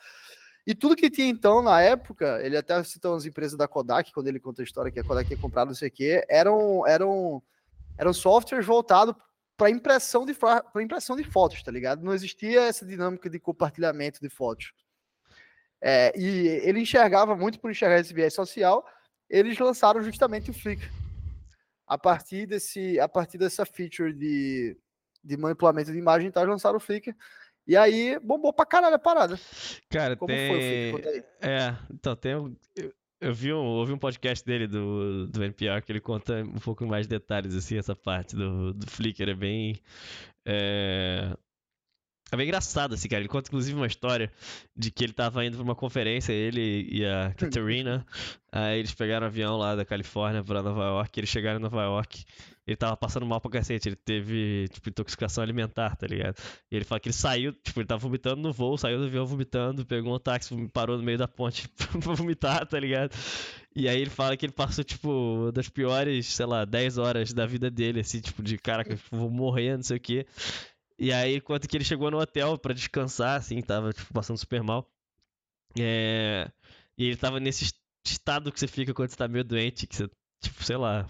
[0.65, 4.27] E tudo que tinha então na época, ele até citou as empresas da Kodak, quando
[4.27, 7.41] ele conta a história que a Kodak tinha comprado, não sei o quê, eram, eram,
[7.97, 9.15] eram softwares voltados
[9.57, 12.03] para impressão de para impressão de fotos, tá ligado?
[12.03, 14.71] Não existia essa dinâmica de compartilhamento de fotos.
[15.81, 18.85] É, e ele enxergava muito por enxergar esse viés social,
[19.29, 20.89] eles lançaram justamente o Flickr.
[21.87, 24.77] A partir desse, a partir dessa feature de
[25.29, 27.15] de manipulamento de imagem, então lançaram o Flickr.
[27.67, 29.39] E aí bombou pra caralho a parada.
[29.89, 30.49] Cara, Como tem...
[30.49, 31.25] foi o Flickr?
[31.41, 32.31] É, então tem.
[32.31, 36.59] Eu, eu vi um, ouvi um podcast dele do, do NPR que ele conta um
[36.59, 39.29] pouco mais detalhes, assim, essa parte do, do Flickr.
[39.29, 39.75] É bem.
[40.45, 41.35] É,
[42.31, 43.21] é bem engraçado, assim, cara.
[43.21, 44.31] Ele conta, inclusive, uma história
[44.75, 48.05] de que ele tava indo pra uma conferência, ele e a Katerina.
[48.51, 51.19] aí eles pegaram um avião lá da Califórnia pra Nova York.
[51.19, 52.25] Eles chegaram em Nova York.
[52.69, 53.89] Ele tava passando mal pra cacete.
[53.89, 56.35] Ele teve, tipo, intoxicação alimentar, tá ligado?
[56.69, 59.25] E ele fala que ele saiu, tipo, ele tava vomitando no voo, saiu do avião
[59.25, 61.67] vomitando, pegou um táxi, parou no meio da ponte
[61.99, 63.11] pra vomitar, tá ligado?
[63.75, 67.47] E aí ele fala que ele passou, tipo, das piores, sei lá, 10 horas da
[67.47, 70.27] vida dele, assim, tipo, de cara que vou morrer, não sei o quê.
[70.99, 74.61] E aí, enquanto que ele chegou no hotel para descansar, assim, tava tipo, passando super
[74.61, 74.87] mal.
[75.79, 76.51] É...
[76.95, 77.73] E ele tava nesse
[78.05, 80.07] estado que você fica quando você tá meio doente, que você,
[80.39, 81.07] tipo, sei lá,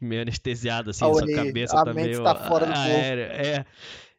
[0.00, 2.22] meio anestesiado, assim, a sua cabeça tá meio.
[2.22, 3.24] Tá fora do aérea.
[3.24, 3.64] É.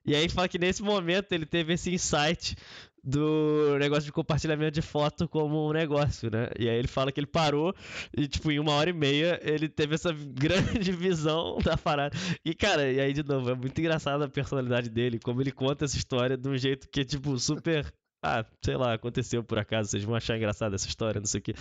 [0.06, 2.56] E aí fala que nesse momento ele teve esse insight
[3.04, 6.50] do negócio de compartilhamento de foto como um negócio, né?
[6.58, 7.74] E aí ele fala que ele parou
[8.16, 12.16] e, tipo, em uma hora e meia ele teve essa grande visão da parada.
[12.44, 15.86] E, cara, e aí, de novo, é muito engraçado a personalidade dele, como ele conta
[15.86, 17.86] essa história de um jeito que é, tipo, super
[18.22, 21.44] ah, sei lá, aconteceu por acaso, vocês vão achar engraçada essa história, não sei o
[21.44, 21.54] quê.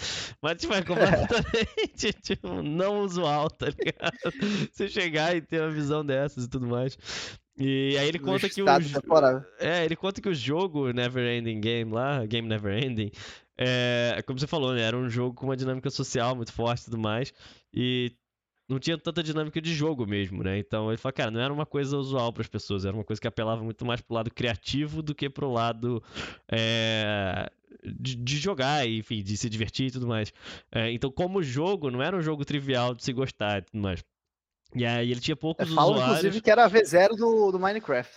[0.42, 4.18] Mas, tipo, é completamente tipo, não usual, tá ligado?
[4.72, 6.98] Você chegar e ter uma visão dessas e tudo mais.
[7.56, 8.66] E aí ele conta que o
[9.58, 13.10] é, ele conta que o jogo Never Ending Game lá, Game Never Ending,
[13.56, 16.84] é, como você falou, né, era um jogo com uma dinâmica social muito forte e
[16.84, 17.34] tudo mais,
[17.74, 18.12] e
[18.68, 20.58] não tinha tanta dinâmica de jogo mesmo, né?
[20.58, 23.20] Então ele fala, cara, não era uma coisa usual para as pessoas, era uma coisa
[23.20, 26.02] que apelava muito mais pro lado criativo do que pro lado
[26.50, 27.50] é,
[27.82, 30.32] de, de, jogar, enfim, de se divertir e tudo mais.
[30.70, 34.04] É, então, como jogo, não era um jogo trivial de se gostar e tudo mais.
[34.74, 36.18] E aí ele tinha poucos é, falam, usuários.
[36.18, 38.12] inclusive, que era a V0 do, do Minecraft.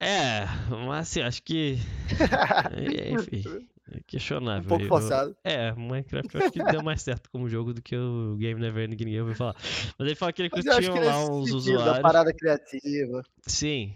[0.00, 0.46] É,
[0.86, 1.78] mas assim, acho que.
[2.72, 3.68] É, enfim.
[3.92, 4.64] É questionável.
[4.64, 5.36] Um pouco forçado.
[5.44, 8.58] Eu, é, Minecraft eu acho que deu mais certo como jogo do que o Game
[8.58, 9.54] Never Ending, ninguém ouviu falar.
[9.98, 11.84] Mas ele fala que ele tinha lá uns usuários.
[11.84, 13.22] Da parada criativa.
[13.46, 13.94] Sim.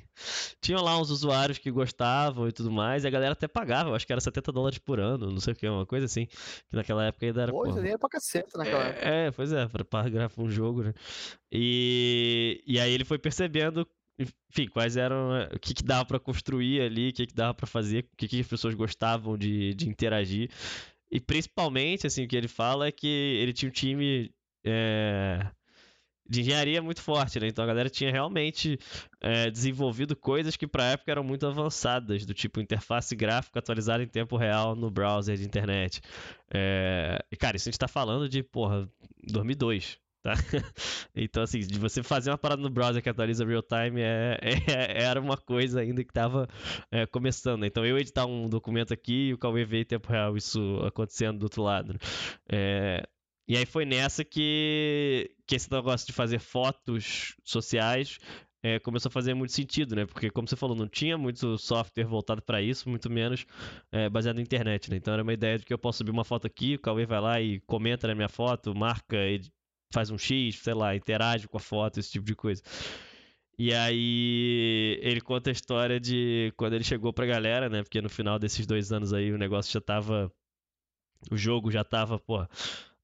[0.61, 3.95] Tinham lá uns usuários que gostavam e tudo mais, e a galera até pagava, eu
[3.95, 6.27] acho que era 70 dólares por ano, não sei o que, uma coisa assim.
[6.69, 7.53] Que naquela época ainda era.
[7.53, 9.09] Pois, nem era pra cacete naquela é, época.
[9.09, 10.93] É, pois é, pra pagar um jogo, né?
[11.51, 13.87] E, e aí ele foi percebendo
[14.19, 15.37] enfim, quais eram.
[15.37, 18.17] Eh, o que, que dava para construir ali, o que, que dava para fazer, o
[18.17, 20.51] que, que as pessoas gostavam de, de interagir.
[21.11, 24.31] E principalmente, assim, o que ele fala é que ele tinha um time
[24.65, 25.47] é,
[26.29, 27.49] de engenharia muito forte, né?
[27.49, 28.79] Então a galera tinha realmente
[29.21, 34.09] é, desenvolvido coisas que pra época eram muito avançadas, do tipo interface gráfica atualizada em
[34.09, 36.03] tempo real no browser de internet.
[36.53, 38.89] É, e, cara, isso a gente tá falando de, porra,
[39.23, 39.99] 2002.
[40.23, 40.35] Tá?
[41.15, 45.03] Então, assim, de você fazer uma parada no browser que atualiza real time é, é,
[45.03, 46.49] era uma coisa ainda que estava
[46.93, 47.65] é, começando.
[47.65, 51.39] Então, eu editar um documento aqui e o Cauê ver em tempo real isso acontecendo
[51.39, 51.99] do outro lado.
[52.49, 53.03] É,
[53.49, 58.19] e aí foi nessa que, que esse negócio de fazer fotos sociais
[58.63, 60.05] é, começou a fazer muito sentido, né?
[60.05, 63.47] Porque, como você falou, não tinha muito software voltado para isso, muito menos
[63.93, 64.97] é, baseado na internet, né?
[64.97, 67.21] Então era uma ideia de que eu posso subir uma foto aqui, o Cauê vai
[67.21, 69.17] lá e comenta na minha foto, marca,
[69.91, 72.63] faz um X, sei lá, interage com a foto, esse tipo de coisa.
[73.59, 77.83] E aí ele conta a história de quando ele chegou pra galera, né?
[77.83, 80.33] Porque no final desses dois anos aí o negócio já tava.
[81.31, 82.47] O jogo já tava, pô,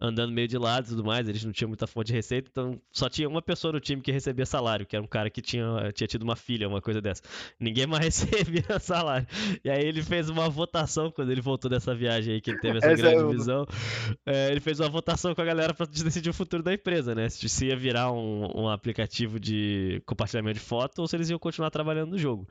[0.07, 2.81] andando meio de lado e tudo mais, eles não tinham muita fonte de receita, então
[2.93, 5.93] só tinha uma pessoa no time que recebia salário, que era um cara que tinha,
[5.93, 7.23] tinha tido uma filha, uma coisa dessa.
[7.59, 9.27] Ninguém mais recebia salário.
[9.65, 12.79] E aí ele fez uma votação quando ele voltou dessa viagem aí, que ele teve
[12.79, 13.67] essa, essa grande é visão.
[14.27, 17.29] É, ele fez uma votação com a galera para decidir o futuro da empresa, né?
[17.29, 21.71] Se ia virar um, um aplicativo de compartilhamento de foto ou se eles iam continuar
[21.71, 22.47] trabalhando no jogo.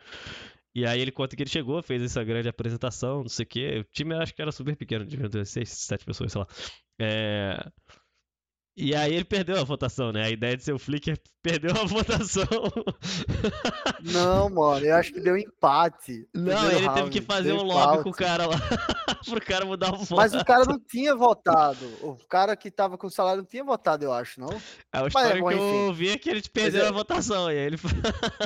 [0.76, 3.80] E aí ele conta que ele chegou, fez essa grande apresentação, não sei o quê.
[3.80, 6.48] O time acho que era super pequeno, devia ter seis, sete pessoas, sei lá.
[7.00, 7.72] É...
[8.76, 10.24] E aí ele perdeu a votação, né?
[10.24, 12.48] A ideia de ser o Flicker perdeu a votação.
[14.02, 16.28] Não, mano, eu acho que deu empate.
[16.34, 18.56] Não, ele round, teve que fazer um lobby com o cara lá
[19.26, 20.16] pro cara mudar o voto.
[20.16, 21.86] Mas o cara não tinha votado.
[22.02, 24.50] O cara que tava com o salário não tinha votado, eu acho, não?
[24.92, 25.76] É, história Mas, que enfim.
[25.76, 26.88] eu ouvi é que ele perdeu é...
[26.88, 27.52] a votação.
[27.52, 27.78] E aí ele,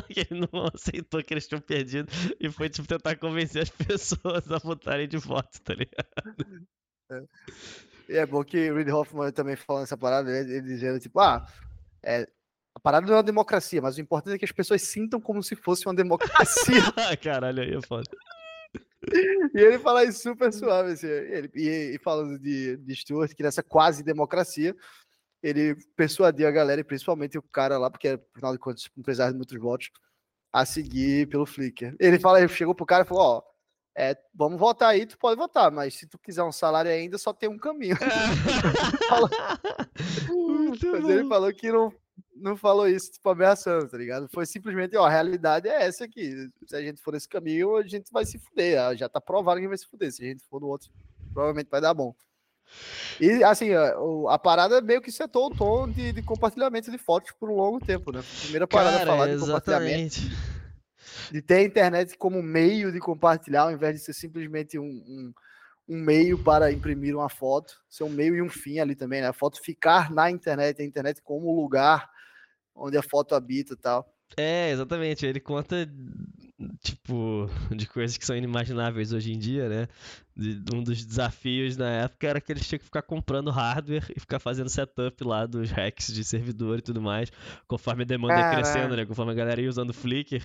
[0.10, 4.58] ele não aceitou que eles tinham perdido e foi tipo, tentar convencer as pessoas a
[4.58, 6.68] votarem de voto, tá ligado?
[7.10, 7.24] É.
[8.10, 11.20] E é bom que o Reid Hoffman também falando essa parada, ele, ele dizendo, tipo,
[11.20, 11.46] ah,
[12.04, 12.28] é,
[12.74, 15.41] a parada não é uma democracia, mas o importante é que as pessoas sintam como
[15.41, 16.82] se fosse uma democracia.
[17.24, 18.10] Caralho, aí é foda.
[19.54, 23.43] E ele fala isso super suave, assim, ele, e, e, falando de, de Stuart, que
[23.43, 24.76] nessa quase democracia,
[25.41, 29.38] ele persuadiu a galera, e principalmente o cara lá, porque afinal de contas, apesar de
[29.38, 29.89] muitos votos,
[30.52, 31.96] a seguir pelo Flickr.
[32.00, 33.43] Ele fala, ele chegou pro cara e falou, ó,
[34.00, 37.34] é, vamos votar aí, tu pode votar, mas se tu quiser um salário ainda, só
[37.34, 37.98] tem um caminho.
[40.92, 41.92] mas ele falou que não,
[42.36, 44.30] não falou isso, tipo, ameaçando, tá ligado?
[44.32, 46.48] Foi simplesmente, ó, a realidade é essa aqui.
[46.68, 48.80] Se a gente for nesse caminho, a gente vai se fuder.
[48.80, 50.12] Ah, já tá provado que vai se fuder.
[50.12, 50.92] Se a gente for no outro,
[51.34, 52.14] provavelmente vai dar bom.
[53.20, 53.70] E assim,
[54.30, 57.84] a, parada meio que setou o tom de, de, compartilhamento de fotos por um longo
[57.84, 58.24] tempo, né?
[58.42, 60.18] Primeira parada Cara, falar de compartilhamento
[61.32, 65.34] de ter a internet como meio de compartilhar, ao invés de ser simplesmente um, um,
[65.90, 69.28] um, meio para imprimir uma foto, ser um meio e um fim ali também, né?
[69.28, 72.10] A foto ficar na internet, a internet como lugar
[72.76, 74.08] onde a foto habita e tal.
[74.36, 75.26] É, exatamente.
[75.26, 75.90] Ele conta,
[77.08, 79.88] tipo, de coisas que são inimagináveis hoje em dia, né?
[80.36, 84.20] De, um dos desafios na época era que eles tinham que ficar comprando hardware e
[84.20, 87.32] ficar fazendo setup lá dos hacks de servidor e tudo mais,
[87.67, 89.06] conforme a demanda ia crescendo, né?
[89.06, 90.43] Conforme a galera ia usando Flickr,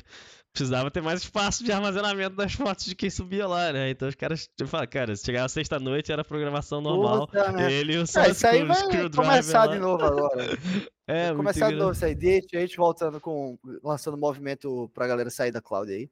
[0.52, 3.90] precisava ter mais espaço de armazenamento das fotos de quem subia lá, né?
[3.90, 7.26] Então os caras, tipo, cara, se chegava sexta-noite era programação normal.
[7.26, 9.72] Puta, ele e o é, isso aí vai começar lá.
[9.72, 10.42] de novo agora.
[11.04, 12.16] É, começar de novo isso aí.
[12.54, 13.58] a gente voltando com.
[13.82, 16.08] lançando movimento pra galera sair da cloud aí.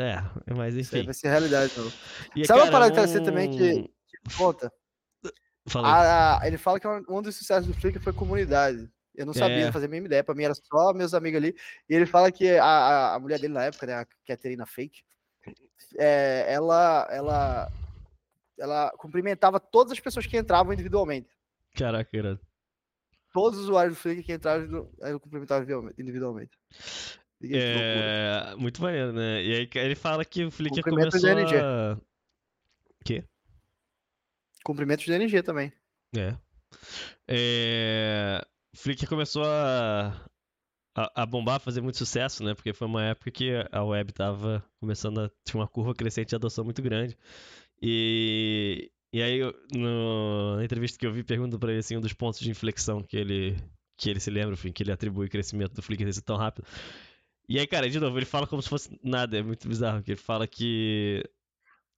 [0.00, 1.04] É, mas enfim.
[1.04, 1.92] Vai ser realidade novo.
[2.34, 2.92] E, Sabe cara, uma parada um...
[2.92, 4.72] interessante também que, que conta?
[5.74, 8.90] A, a, ele fala que um dos sucessos do Flickr foi comunidade.
[9.14, 9.64] Eu não sabia, é.
[9.66, 10.24] não fazia a mesma ideia.
[10.24, 11.54] Pra mim era só meus amigos ali.
[11.88, 15.02] E ele fala que a, a mulher dele na época, né, a Caterina Fake,
[15.98, 17.72] é, ela, ela,
[18.58, 21.28] ela cumprimentava todas as pessoas que entravam individualmente.
[21.76, 22.40] Caraca, era.
[23.32, 25.64] Todos os usuários do Flickr que entravam, ela cumprimentava
[25.98, 26.50] individualmente.
[27.42, 29.42] É, muito maneiro, né?
[29.42, 31.56] E aí ele fala que o Flickr começou de NG.
[31.56, 31.96] a...
[33.04, 33.24] Quê?
[34.62, 35.72] Cumprimentos de NG também.
[36.14, 36.36] É.
[37.26, 38.46] é...
[38.74, 40.14] Flickr começou a,
[40.94, 42.54] a, a, bombar, a fazer muito sucesso, né?
[42.54, 46.36] Porque foi uma época que a web tava começando a tinha uma curva crescente de
[46.36, 47.16] adoção muito grande.
[47.80, 49.40] E, e aí,
[49.74, 53.02] no, na entrevista que eu vi, pergunto para ele assim, um dos pontos de inflexão
[53.02, 53.56] que ele,
[53.96, 56.66] que ele se lembra, enfim, que ele atribui o crescimento do Flickr ser tão rápido.
[57.50, 60.12] E aí, cara, de novo, ele fala como se fosse nada, é muito bizarro, que
[60.12, 61.20] ele fala que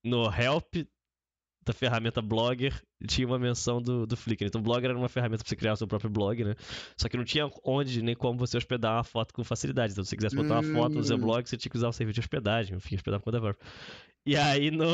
[0.03, 0.77] no Help
[1.63, 4.47] da ferramenta Blogger tinha uma menção do, do Flickr.
[4.47, 6.55] Então, o Blogger era uma ferramenta para você criar o seu próprio blog, né?
[6.97, 9.93] Só que não tinha onde nem como você hospedar uma foto com facilidade.
[9.93, 11.21] Então, se você quisesse botar uma foto no seu hum.
[11.21, 13.55] blog, você tinha que usar o serviço de hospedagem, enfim, hospedar com whatever.
[14.25, 14.87] E aí, no,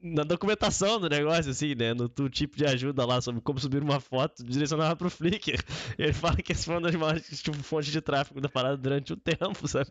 [0.00, 1.92] na documentação do negócio, assim, né?
[1.92, 5.60] No, no, tipo de ajuda lá sobre como subir uma foto, direcionava pro Flickr.
[5.98, 9.12] Ele fala que esse foi uma das maiores tipo, fontes de tráfego da parada durante
[9.12, 9.90] o tempo, sabe?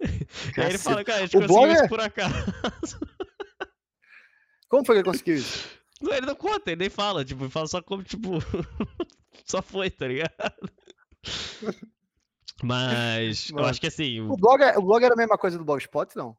[0.00, 0.62] É?
[0.62, 2.34] Aí ele fala, cara, a gente o conseguiu isso por acaso.
[4.68, 5.68] Como foi que ele conseguiu isso?
[6.00, 8.38] Ele não conta, ele nem fala, tipo, ele fala só como, tipo,
[9.44, 10.30] só foi, tá ligado?
[12.62, 14.20] Mas Mano, eu acho que assim.
[14.20, 16.36] O blog, é, o blog era a mesma coisa do Blogspot, não?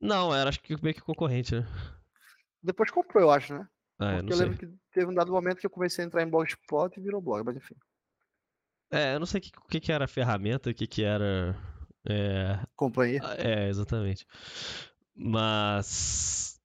[0.00, 1.66] Não, era acho que meio que concorrente, né?
[2.62, 3.68] Depois comprou, eu acho, né?
[3.98, 6.30] Ah, Porque eu lembro que teve um dado momento que eu comecei a entrar em
[6.30, 7.74] Blogspot e virou blog, mas enfim.
[8.90, 11.54] É, eu não sei o que, que, que era a ferramenta, o que, que era.
[12.08, 12.58] É...
[12.74, 13.20] Companhia.
[13.38, 14.26] É, exatamente.
[15.14, 16.60] Mas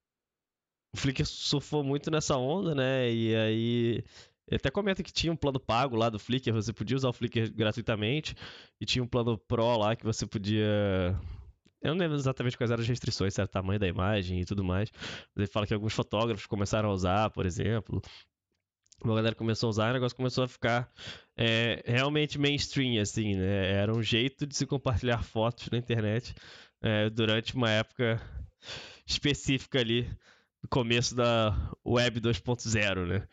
[0.94, 3.12] o Flickr surfou muito nessa onda, né?
[3.12, 4.04] E aí
[4.48, 7.14] Ele até comenta que tinha um plano pago lá do Flickr, você podia usar o
[7.14, 8.36] Flickr gratuitamente,
[8.80, 11.20] e tinha um plano Pro lá que você podia.
[11.86, 14.64] Eu não lembro exatamente quais eram as restrições, era o tamanho da imagem e tudo
[14.64, 14.92] mais.
[15.38, 18.02] Ele fala que alguns fotógrafos começaram a usar, por exemplo.
[19.04, 20.92] A galera começou a usar, o negócio começou a ficar
[21.38, 23.72] é, realmente mainstream, assim, né?
[23.74, 26.34] Era um jeito de se compartilhar fotos na internet
[26.82, 28.20] é, durante uma época
[29.06, 30.10] específica ali,
[30.70, 33.28] começo da Web 2.0, né?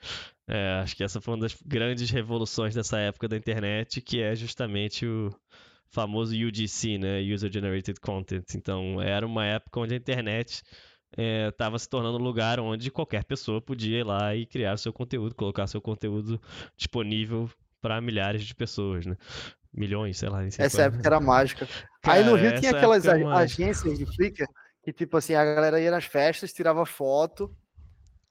[0.46, 4.34] É, acho que essa foi uma das grandes revoluções dessa época da internet, que é
[4.34, 5.30] justamente o
[5.92, 7.20] famoso UGC, né?
[7.20, 8.54] User Generated Content.
[8.54, 10.62] Então, era uma época onde a internet
[11.50, 14.92] estava é, se tornando um lugar onde qualquer pessoa podia ir lá e criar seu
[14.92, 16.40] conteúdo, colocar seu conteúdo
[16.76, 17.50] disponível
[17.80, 19.16] para milhares de pessoas, né?
[19.72, 20.44] Milhões, sei lá.
[20.44, 21.68] Essa época era mágica.
[22.02, 24.46] Cara, Aí no Rio tinha aquelas é agências de Flickr
[24.82, 27.54] que, tipo assim, a galera ia nas festas, tirava foto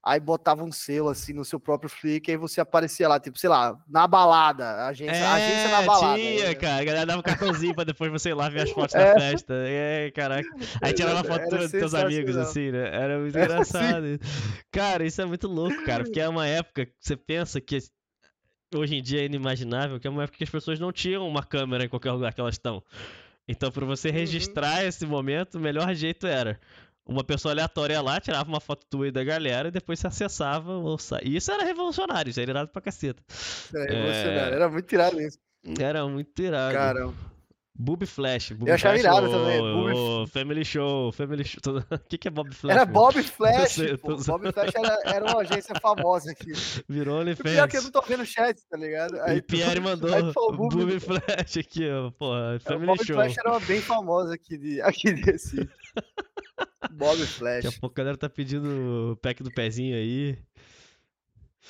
[0.04, 3.48] aí botava um selo assim no seu próprio Flickr e você aparecia lá, tipo, sei
[3.48, 6.18] lá, na balada, a agência, é, agência na balada.
[6.18, 6.54] Tinha, né?
[6.54, 9.14] cara, a galera dava um cartãozinho pra depois você ir lá ver as fotos é.
[9.14, 9.54] da festa.
[9.54, 10.48] É, caraca.
[10.82, 12.88] Aí tirava foto dos teus amigos, assim, né?
[12.92, 14.04] Era muito era engraçado.
[14.04, 14.18] Assim.
[14.72, 17.78] Cara, isso é muito louco, cara, porque é uma época que você pensa que
[18.74, 21.44] hoje em dia é inimaginável, que é uma época que as pessoas não tinham uma
[21.44, 22.82] câmera em qualquer lugar que elas estão.
[23.46, 24.14] Então, para você uhum.
[24.14, 24.88] registrar uhum.
[24.88, 26.58] esse momento, o melhor jeito era
[27.06, 30.72] uma pessoa aleatória lá, tirava uma foto tua e da galera e depois se acessava
[30.72, 31.18] ou sa...
[31.22, 33.22] E isso era revolucionário, isso era irado pra caceta.
[33.74, 34.56] Era revolucionário, é...
[34.56, 35.38] era muito tirado isso.
[35.78, 36.74] Era muito irado.
[36.74, 37.32] Caramba.
[37.74, 38.52] Boob Flash.
[38.52, 39.60] Boob eu achava irado também.
[39.60, 41.60] Oh, Family Show, Family Show.
[41.78, 42.76] O que, que é Bob Flash?
[42.76, 43.72] Era Bob Flash.
[43.72, 46.52] Sei, Bob Flash era, era, uma agência famosa aqui.
[46.88, 47.54] Virou OnlyFans.
[47.54, 49.18] Pior que eu não tô vendo o chat, tá ligado?
[49.22, 52.10] Aí, e Pierre tu, mandou aí, pô, Boob, Boob Flash aqui, ó.
[52.10, 53.16] Porra, Family Bob Show.
[53.16, 55.68] Bob Flash era uma bem famosa aqui, de, aqui desse.
[56.92, 57.64] Bob Flash.
[57.64, 60.38] Daqui a pouco a galera tá pedindo o pack do pezinho aí.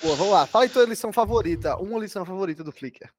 [0.00, 0.46] Pô, vamos lá.
[0.46, 1.76] Fala então a lição favorita.
[1.76, 3.10] Uma lição favorita do Flickr.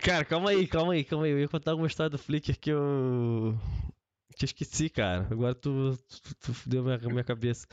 [0.00, 1.32] Cara, calma aí, calma aí, calma aí.
[1.32, 3.58] Eu ia contar alguma história do Flickr que eu.
[4.36, 5.26] que eu esqueci, cara.
[5.30, 7.66] Agora tu, tu, tu fudeu minha, minha cabeça.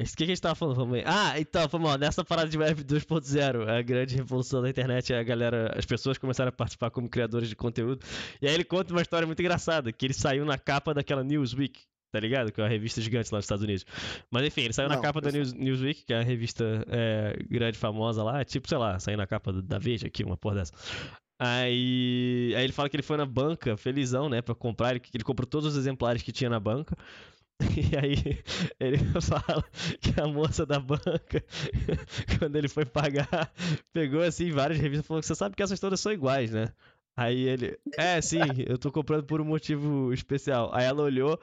[0.00, 0.76] O que, que a gente tava falando?
[0.76, 1.02] Vamos aí.
[1.04, 1.98] Ah, então, vamos lá.
[1.98, 6.50] Nessa parada de Web 2.0, a grande revolução da internet, a galera, as pessoas começaram
[6.50, 8.06] a participar como criadores de conteúdo.
[8.40, 11.80] E aí ele conta uma história muito engraçada, que ele saiu na capa daquela Newsweek,
[12.10, 12.52] tá ligado?
[12.52, 13.84] Que é uma revista gigante lá nos Estados Unidos.
[14.30, 17.36] Mas enfim, ele saiu Não, na capa da News, Newsweek, que é a revista é,
[17.48, 18.44] grande, famosa lá.
[18.44, 20.72] Tipo, sei lá, saiu na capa da Veja aqui, uma porra dessa.
[21.40, 24.90] Aí, aí ele fala que ele foi na banca, felizão, né, pra comprar.
[24.90, 26.96] Ele, ele comprou todos os exemplares que tinha na banca.
[27.76, 28.38] E aí
[28.78, 29.64] ele fala
[30.00, 31.44] que a moça da banca,
[32.38, 33.52] quando ele foi pagar,
[33.92, 36.72] pegou assim várias revistas e falou: Você sabe que essas todas são iguais, né?
[37.16, 40.70] Aí ele, é, sim, eu tô comprando por um motivo especial.
[40.72, 41.36] Aí ela olhou,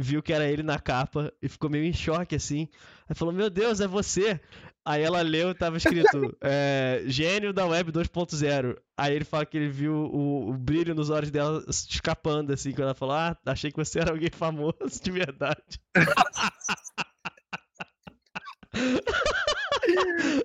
[0.00, 2.68] viu que era ele na capa e ficou meio em choque assim.
[3.08, 4.40] Aí falou: Meu Deus, é você!
[4.84, 8.76] Aí ela leu e tava escrito é, Gênio da Web 2.0.
[8.96, 12.84] Aí ele fala que ele viu o, o, brilho nos olhos dela escapando, assim, quando
[12.84, 15.80] ela falou: Ah, achei que você era alguém famoso de verdade.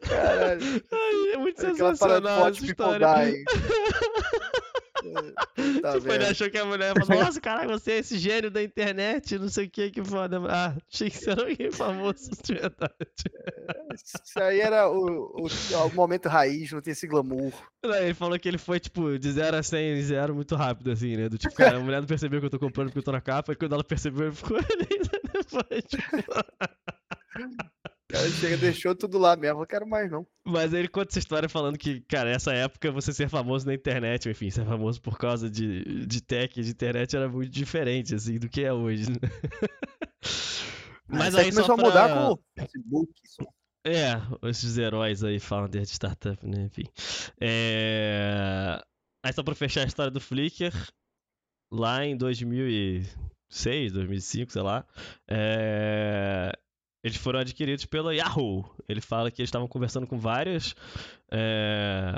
[0.01, 0.83] Caralho.
[0.91, 3.07] Ai, é muito sensacional essa história.
[5.81, 8.61] Tá tipo, ele achou que a mulher falou, nossa, caralho, você é esse gênio da
[8.61, 10.41] internet, não sei o que, que foda.
[10.49, 12.93] Ah, achei que você era alguém famoso de verdade.
[13.93, 17.53] Isso aí era o, o, o, momento raiz, não tem esse glamour.
[17.83, 21.15] Ele falou que ele foi, tipo, de 0 a 100 em 0 muito rápido, assim,
[21.15, 21.29] né?
[21.29, 23.21] Do tipo, cara, a mulher não percebeu que eu tô comprando porque eu tô na
[23.21, 24.87] capa, e quando ela percebeu, ele ficou ali
[25.33, 26.05] depois, tipo
[28.07, 30.25] cara chega, deixou tudo lá mesmo, não quero mais não.
[30.45, 34.29] Mas ele conta essa história falando que, cara, essa época você ser famoso na internet,
[34.29, 38.49] enfim, ser famoso por causa de, de tech, de internet era muito diferente, assim, do
[38.49, 39.17] que é hoje, né?
[41.07, 41.85] Mas aí começou pra...
[41.85, 43.13] a mudar com o Facebook.
[43.87, 44.13] É,
[44.49, 46.85] esses heróis aí, founder de startup, né, enfim.
[47.39, 48.81] É...
[49.23, 50.73] Aí só pra fechar a história do Flickr,
[51.71, 54.85] lá em 2006, 2005, sei lá,
[55.29, 56.51] é...
[57.05, 58.65] Eles foram adquiridos pela Yahoo.
[58.89, 60.73] Ele fala que eles estavam conversando com várias.
[61.31, 62.17] É,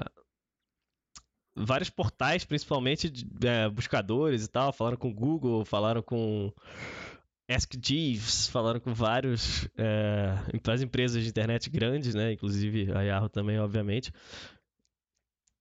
[1.53, 4.71] vários portais, principalmente de, é, buscadores e tal.
[4.71, 6.53] Falaram com Google, falaram com
[7.49, 10.37] Ask Jeeves, falaram com vários é,
[10.81, 12.31] empresas de internet grandes, né?
[12.31, 14.13] Inclusive a Yahoo também, obviamente.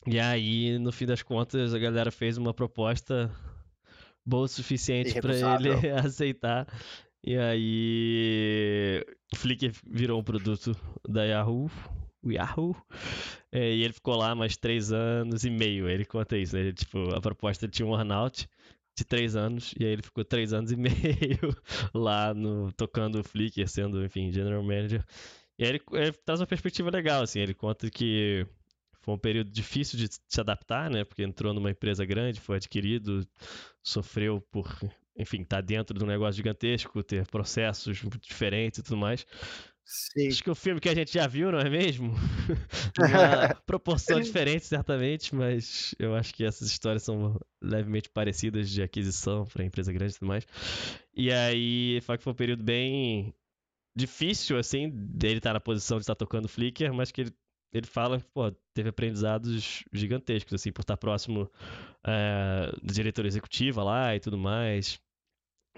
[0.06, 3.28] E aí, no fim das contas, a galera fez uma proposta
[4.24, 6.68] boa o suficiente para ele aceitar.
[7.26, 10.76] E aí, o Flickr virou um produto
[11.08, 11.68] da Yahoo,
[12.22, 12.76] o Yahoo,
[13.50, 15.88] é, e ele ficou lá mais três anos e meio.
[15.88, 16.70] Ele conta isso, né?
[16.72, 18.48] tipo, a proposta tinha um earnout
[18.96, 21.56] de três anos, e aí ele ficou três anos e meio
[21.92, 25.04] lá no, tocando o Flickr, sendo, enfim, general manager.
[25.58, 28.46] E aí ele, ele traz uma perspectiva legal, assim, ele conta que
[29.00, 31.04] foi um período difícil de se adaptar, né?
[31.04, 33.26] Porque entrou numa empresa grande, foi adquirido,
[33.82, 34.68] sofreu por,
[35.16, 39.26] enfim, estar tá dentro de um negócio gigantesco, ter processos diferentes e tudo mais.
[39.86, 40.26] Sim.
[40.26, 42.12] Acho que o filme que a gente já viu, não é mesmo?
[42.98, 49.46] Uma proporção diferente, certamente, mas eu acho que essas histórias são levemente parecidas de aquisição
[49.46, 50.44] para empresa grande e tudo mais.
[51.14, 53.32] E aí, fala que foi um período bem
[53.94, 57.32] difícil, assim, dele estar na posição de estar tocando Flickr, mas que ele,
[57.72, 58.26] ele fala que
[58.74, 61.48] teve aprendizados gigantescos, assim, por estar próximo
[62.04, 65.00] é, do diretor executiva lá e tudo mais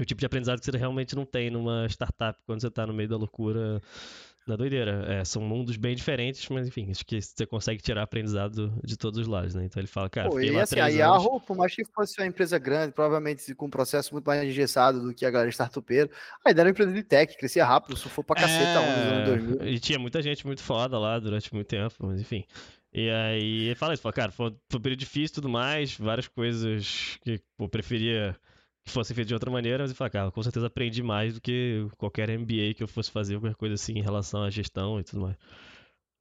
[0.02, 2.92] o tipo de aprendizado que você realmente não tem numa startup quando você está no
[2.92, 3.80] meio da loucura,
[4.48, 5.04] na doideira.
[5.08, 9.20] É, são mundos bem diferentes, mas enfim, acho que você consegue tirar aprendizado de todos
[9.20, 9.64] os lados, né?
[9.64, 12.26] Então ele fala, cara, Pô, e lá assim, a Yahoo, por mais que fosse uma
[12.26, 16.10] empresa grande, provavelmente com um processo muito mais engessado do que a galera startupeira,
[16.44, 18.96] ainda era uma empresa de tech, crescia rápido, for pra caceta é...
[18.96, 19.68] nos anos 2000.
[19.68, 22.44] E tinha muita gente muito foda lá durante muito tempo, mas enfim.
[22.92, 26.26] E aí ele fala isso, fala, cara, foi, um período difícil e tudo mais, várias
[26.26, 28.34] coisas que eu preferia
[28.88, 31.86] fosse feito de outra maneira, mas eu falei, cara, com certeza aprendi mais do que
[31.96, 35.22] qualquer MBA que eu fosse fazer, qualquer coisa assim em relação à gestão e tudo
[35.22, 35.36] mais.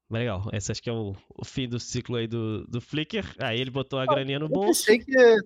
[0.10, 3.36] Mas legal, esse acho que é o, o fim do ciclo aí do, do Flickr.
[3.40, 4.86] Aí ele botou a ah, graninha no bolso.
[4.86, 5.38] Pensei que...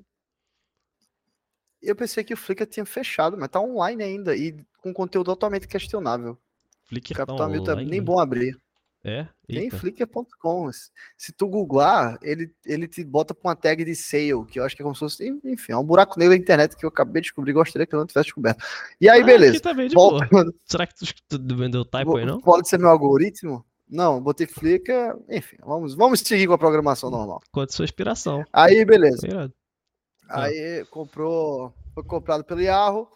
[1.82, 5.68] Eu pensei que o Flickr tinha fechado, mas tá online ainda e com conteúdo totalmente
[5.68, 6.38] questionável.
[6.84, 7.66] Flickr Capital tá online?
[7.66, 8.56] Tá nem bom abrir.
[9.04, 9.28] É?
[9.48, 10.70] Tem Flickr.com.
[11.18, 14.76] Se tu googlar, ele, ele te bota com uma tag de sale, que eu acho
[14.76, 17.22] que é como se fosse, enfim, é um buraco negro da internet que eu acabei
[17.22, 18.64] de descobrir, gostaria que eu não tivesse descoberto.
[19.00, 19.60] E aí, ah, beleza.
[19.94, 20.28] Volta...
[20.66, 22.40] Será que tu, tu vendeu typo aí, não?
[22.40, 23.66] Pode ser meu algoritmo?
[23.90, 27.42] Não, botei Flickr, enfim, vamos, vamos seguir com a programação normal.
[27.52, 28.46] Quanto sua inspiração.
[28.54, 29.52] Aí, beleza.
[30.30, 33.10] Aí comprou, foi comprado pelo Yahoo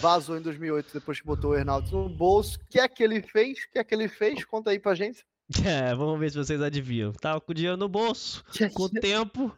[0.00, 2.58] vazou em 2008 depois que botou o Earnout no bolso.
[2.58, 3.64] O que é que ele fez?
[3.64, 4.44] O que é que ele fez?
[4.44, 5.24] Conta aí pra gente.
[5.64, 7.12] É, vamos ver se vocês adivinham.
[7.12, 9.56] Tava com o dinheiro no bolso, com tempo,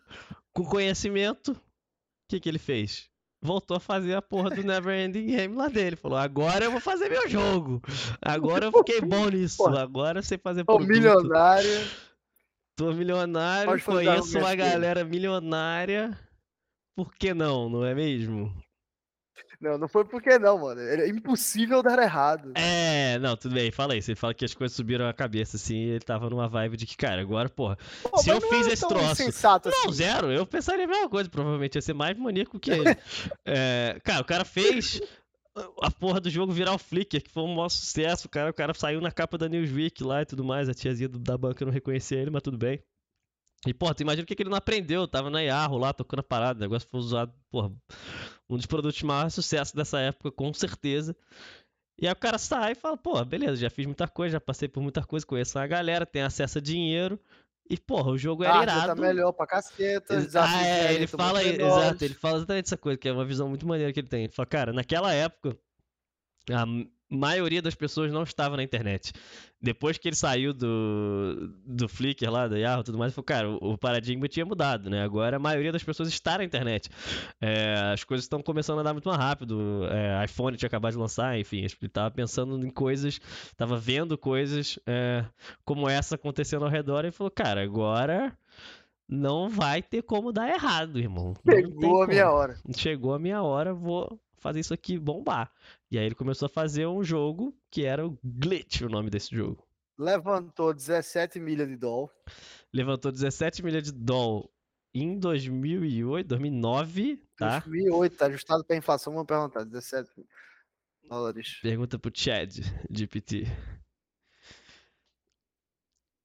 [0.52, 1.52] com conhecimento.
[1.52, 1.58] O
[2.28, 3.10] que que ele fez?
[3.42, 5.96] Voltou a fazer a porra do Never Ending Game lá dele.
[5.96, 7.82] Falou, agora eu vou fazer meu jogo.
[8.20, 9.66] Agora eu fiquei bom nisso.
[9.66, 10.86] Agora eu sei fazer produto.
[10.86, 11.90] Tô milionário.
[12.76, 16.18] Tô milionário, conheço uma galera milionária.
[16.94, 18.54] Por que não, não é mesmo?
[19.60, 20.80] Não, não foi porque não, mano.
[20.80, 22.52] É impossível dar errado.
[22.54, 24.10] É, não, tudo bem, fala isso.
[24.10, 26.96] Ele fala que as coisas subiram a cabeça, assim, ele tava numa vibe de que,
[26.96, 29.04] cara, agora, porra, Pô, se eu fiz esse troço.
[29.04, 29.92] Não, assim.
[29.92, 32.84] zero, eu pensaria a mesma coisa, provavelmente ia ser mais maníaco que ele.
[33.44, 35.00] é, cara, o cara fez
[35.82, 38.50] a porra do jogo virar o Flickr, que foi um maior sucesso, cara.
[38.50, 40.68] O cara saiu na capa da Newsweek lá e tudo mais.
[40.70, 42.80] A tiazinha da banca não reconhecia ele, mas tudo bem.
[43.66, 45.06] E, porra, tu imagina o que, que ele não aprendeu?
[45.06, 47.70] Tava na Yahoo lá, tocando a parada, o negócio foi usado, porra,
[48.48, 51.14] um dos produtos de maior sucesso dessa época, com certeza.
[52.00, 54.66] E aí o cara sai e fala, pô, beleza, já fiz muita coisa, já passei
[54.66, 57.20] por muita coisa, conheço uma galera, tem acesso a dinheiro.
[57.68, 58.86] E, porra, o jogo era ah, irado.
[58.86, 60.16] Tá melhor pra caceta.
[60.34, 63.66] Ah, é, ele fala, exato, ele fala exatamente essa coisa, que é uma visão muito
[63.66, 64.24] maneira que ele tem.
[64.24, 65.56] Ele fala, cara, naquela época,
[66.50, 66.66] a
[67.10, 69.12] maioria das pessoas não estava na internet.
[69.60, 73.24] Depois que ele saiu do, do Flickr lá, da Yahoo e tudo mais, ele falou,
[73.24, 75.02] cara, o, o, paradigma tinha mudado, né?
[75.02, 76.88] Agora a maioria das pessoas está na internet.
[77.40, 79.86] É, as coisas estão começando a andar muito mais rápido.
[79.90, 84.78] É, iPhone tinha acabado de lançar, enfim, ele estava pensando em coisas, estava vendo coisas
[84.86, 85.24] é,
[85.64, 88.32] como essa acontecendo ao redor e falou, cara, agora
[89.06, 91.34] não vai ter como dar errado, irmão.
[91.44, 92.56] Chegou a minha hora.
[92.76, 95.50] Chegou a minha hora, vou fazer isso aqui bombar.
[95.90, 99.34] E aí ele começou a fazer um jogo que era o Glitch, o nome desse
[99.34, 99.66] jogo.
[99.98, 102.10] Levantou 17 milhas de dólar.
[102.72, 104.48] Levantou 17 milhas de dólar
[104.94, 107.60] em 2008, 2009, tá?
[107.60, 110.10] 2008, tá ajustado para inflação, vamos perguntar, 17
[111.08, 111.58] dólares.
[111.62, 112.58] Pergunta pro Chad,
[112.90, 113.44] GPT.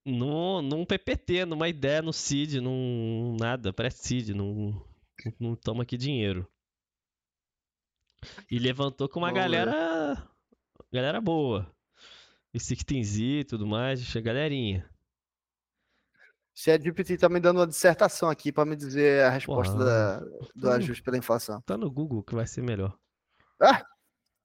[0.05, 4.79] Num, num PPT, numa ideia, no CID, num nada, pré-CID, num,
[5.39, 6.47] não toma aqui dinheiro.
[8.49, 10.15] E levantou com uma Vamos galera.
[10.15, 10.23] Ver.
[10.91, 11.71] Galera boa.
[12.53, 14.89] E 16Z e tudo mais, a galerinha.
[16.55, 20.75] ChatGPT tá me dando uma dissertação aqui para me dizer a resposta da, do tá
[20.75, 21.61] ajuste pela inflação.
[21.61, 22.97] Tá no Google que vai ser melhor.
[23.61, 23.85] Ah,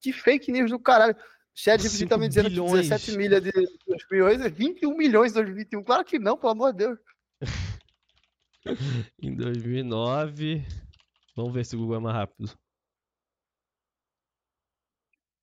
[0.01, 1.15] que fake news do caralho.
[1.55, 2.71] ChatGPT tá me dizendo bilhões.
[2.71, 3.51] que 17 milhas de
[3.87, 5.83] 2008 é 21 milhões de 2021.
[5.83, 6.99] Claro que não, pelo amor de Deus.
[9.21, 10.65] em 2009.
[11.35, 12.51] Vamos ver se o Google é mais rápido.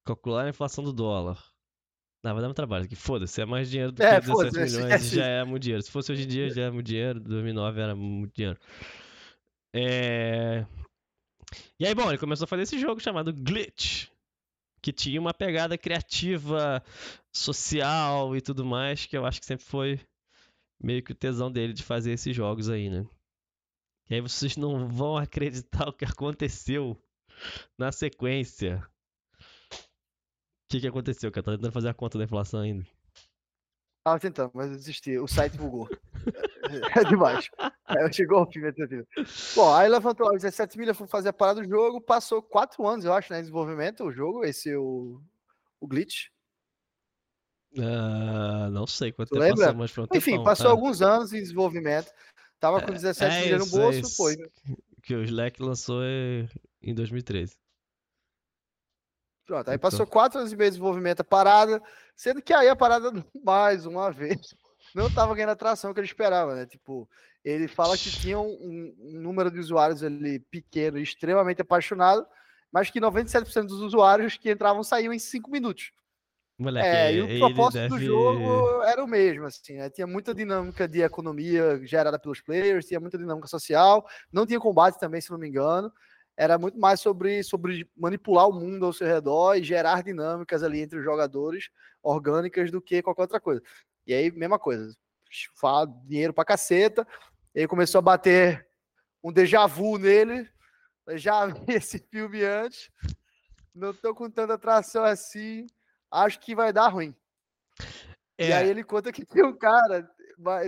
[0.09, 1.39] Calcular a inflação do dólar.
[2.25, 2.97] Não, vai dar muito trabalho aqui.
[2.97, 4.91] Foda-se, é mais dinheiro do é, que 17 milhões.
[4.91, 5.83] É, já é muito dinheiro.
[5.83, 7.21] Se fosse hoje em dia, já é muito dinheiro.
[7.21, 8.59] 2009 era muito dinheiro.
[9.71, 10.65] É...
[11.79, 14.09] E aí, bom, ele começou a fazer esse jogo chamado Glitch.
[14.81, 16.83] que tinha uma pegada criativa,
[17.31, 20.01] social e tudo mais, que eu acho que sempre foi
[20.83, 23.07] meio que o tesão dele de fazer esses jogos aí, né?
[24.09, 26.97] E aí vocês não vão acreditar o que aconteceu
[27.77, 28.83] na sequência.
[30.69, 31.45] O que, que aconteceu, cara?
[31.45, 32.87] Tá tentando fazer a conta da inflação ainda.
[34.05, 35.16] Tava tentando, mas eu desisti.
[35.16, 35.89] O site bugou.
[36.95, 37.49] é demais.
[37.87, 39.07] Aí chegou ao fim da tentativa.
[39.57, 42.03] Bom, aí levantou 17 milhas, foi fazer a parada do jogo.
[42.03, 45.19] Passou 4 anos, eu acho, né, em desenvolvimento o jogo, esse o,
[45.81, 46.27] o glitch.
[47.73, 49.66] Uh, não sei quanto tempo lembra?
[49.69, 50.45] passou, mas foi um Enfim, tempão.
[50.45, 50.71] passou é.
[50.71, 52.12] alguns anos em desenvolvimento.
[52.61, 54.37] Tava com 17 é, milhas no bolso, é foi.
[55.03, 56.03] Que o Slack lançou
[56.83, 57.57] em 2013.
[59.49, 59.90] Pronto, aí então.
[59.90, 61.82] passou quatro anos e meio de desenvolvimento a parada,
[62.14, 63.11] sendo que aí a parada,
[63.42, 64.55] mais uma vez,
[64.94, 66.66] não estava ganhando a atração que ele esperava, né?
[66.66, 67.09] Tipo,
[67.42, 72.26] ele fala que tinha um, um número de usuários ali pequeno, extremamente apaixonado,
[72.70, 75.92] mas que 97% dos usuários que entravam saíam em 5 minutos.
[76.59, 77.88] Moleque, é, e o propósito deve...
[77.88, 79.88] do jogo era o mesmo, assim, né?
[79.88, 84.99] Tinha muita dinâmica de economia gerada pelos players, tinha muita dinâmica social, não tinha combate
[85.01, 85.90] também, se não me engano
[86.39, 90.80] era muito mais sobre, sobre manipular o mundo ao seu redor e gerar dinâmicas ali
[90.80, 91.68] entre os jogadores
[92.01, 93.61] orgânicas do que qualquer outra coisa.
[94.07, 94.97] E aí, mesma coisa,
[95.57, 97.05] fala dinheiro pra caceta,
[97.53, 98.64] e aí começou a bater
[99.20, 100.49] um déjà vu nele,
[101.14, 102.89] já vi esse filme antes,
[103.74, 105.66] não tô com tanta atração assim,
[106.09, 107.16] acho que vai dar ruim.
[108.39, 108.51] É.
[108.51, 110.09] E aí ele conta que tem um cara,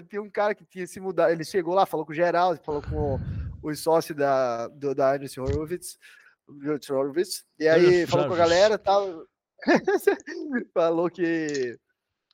[0.09, 2.83] tem um cara que tinha se mudado, ele chegou lá, falou com o Geraldo, falou
[2.83, 3.21] com
[3.63, 5.99] os sócios da, do, da Anderson Horowitz,
[6.91, 9.25] Horowitz, e aí falou com a galera tal.
[10.73, 11.79] falou que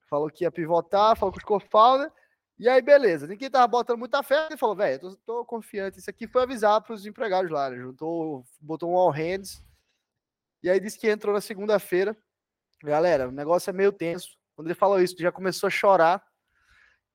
[0.08, 2.10] falou que ia pivotar, falou com os co
[2.58, 6.08] e aí beleza, ninguém tava botando muita fé, ele falou, velho, tô, tô, confiante, isso
[6.08, 7.76] aqui foi avisar para os empregados lá, né?
[7.76, 9.62] juntou, botou um all hands,
[10.62, 12.16] e aí disse que entrou na segunda-feira,
[12.82, 16.25] galera, o negócio é meio tenso, quando ele falou isso, já começou a chorar,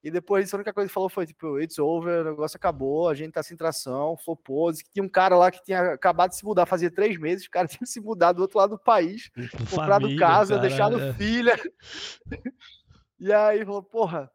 [0.03, 3.07] e depois disso, a única coisa que falou foi, tipo, it's over, o negócio acabou,
[3.07, 4.71] a gente tá sem tração, flopou.
[4.71, 7.45] Disse que tinha um cara lá que tinha acabado de se mudar, fazia três meses,
[7.45, 9.29] o cara tinha se mudado do outro lado do país,
[9.69, 11.13] comprado casa, cara, deixado é.
[11.13, 11.55] filha.
[13.19, 14.31] e aí falou, porra,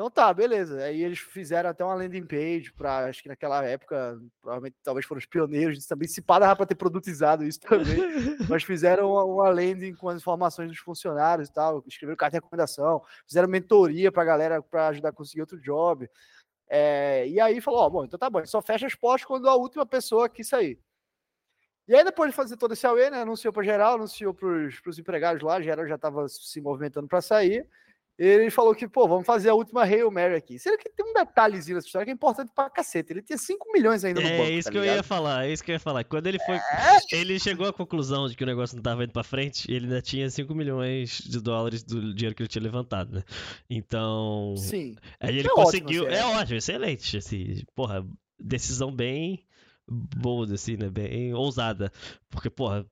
[0.00, 0.82] então tá, beleza.
[0.82, 5.18] Aí eles fizeram até uma landing page para, acho que naquela época, provavelmente talvez foram
[5.18, 6.08] os pioneiros também.
[6.08, 8.00] Se pá, dava para ter produtizado isso também.
[8.48, 12.42] Mas fizeram uma, uma, landing com as informações dos funcionários e tal, escreveram carta de
[12.42, 16.08] recomendação, fizeram mentoria para a galera para ajudar a conseguir outro job.
[16.66, 19.54] É, e aí falou: ó, bom, então tá bom, só fecha as portas quando a
[19.54, 20.78] última pessoa quis sair.
[21.86, 24.98] E aí, depois de fazer todo esse AUE, né, anunciou para geral, anunciou para os
[24.98, 27.68] empregados lá, geral já estava se movimentando para sair
[28.22, 30.58] ele falou que, pô, vamos fazer a última Hail Mary aqui.
[30.58, 33.14] Será que tem um detalhezinho nessa história que é importante pra caceta?
[33.14, 34.50] Ele tinha 5 milhões ainda no é, banco.
[34.50, 34.94] É isso tá que ligado?
[34.94, 36.04] eu ia falar, é isso que eu ia falar.
[36.04, 36.56] Quando ele foi.
[36.56, 36.98] É...
[37.12, 40.02] Ele chegou à conclusão de que o negócio não tava indo pra frente, ele ainda
[40.02, 43.24] tinha 5 milhões de dólares do dinheiro que ele tinha levantado, né?
[43.70, 44.54] Então.
[44.58, 44.96] Sim.
[45.18, 46.04] Aí ele é conseguiu.
[46.04, 47.16] Ótimo, é ótimo, excelente.
[47.16, 48.06] Assim, porra,
[48.38, 49.46] decisão bem
[49.88, 50.90] bold, assim, né?
[50.90, 51.90] Bem ousada.
[52.28, 52.84] Porque, porra,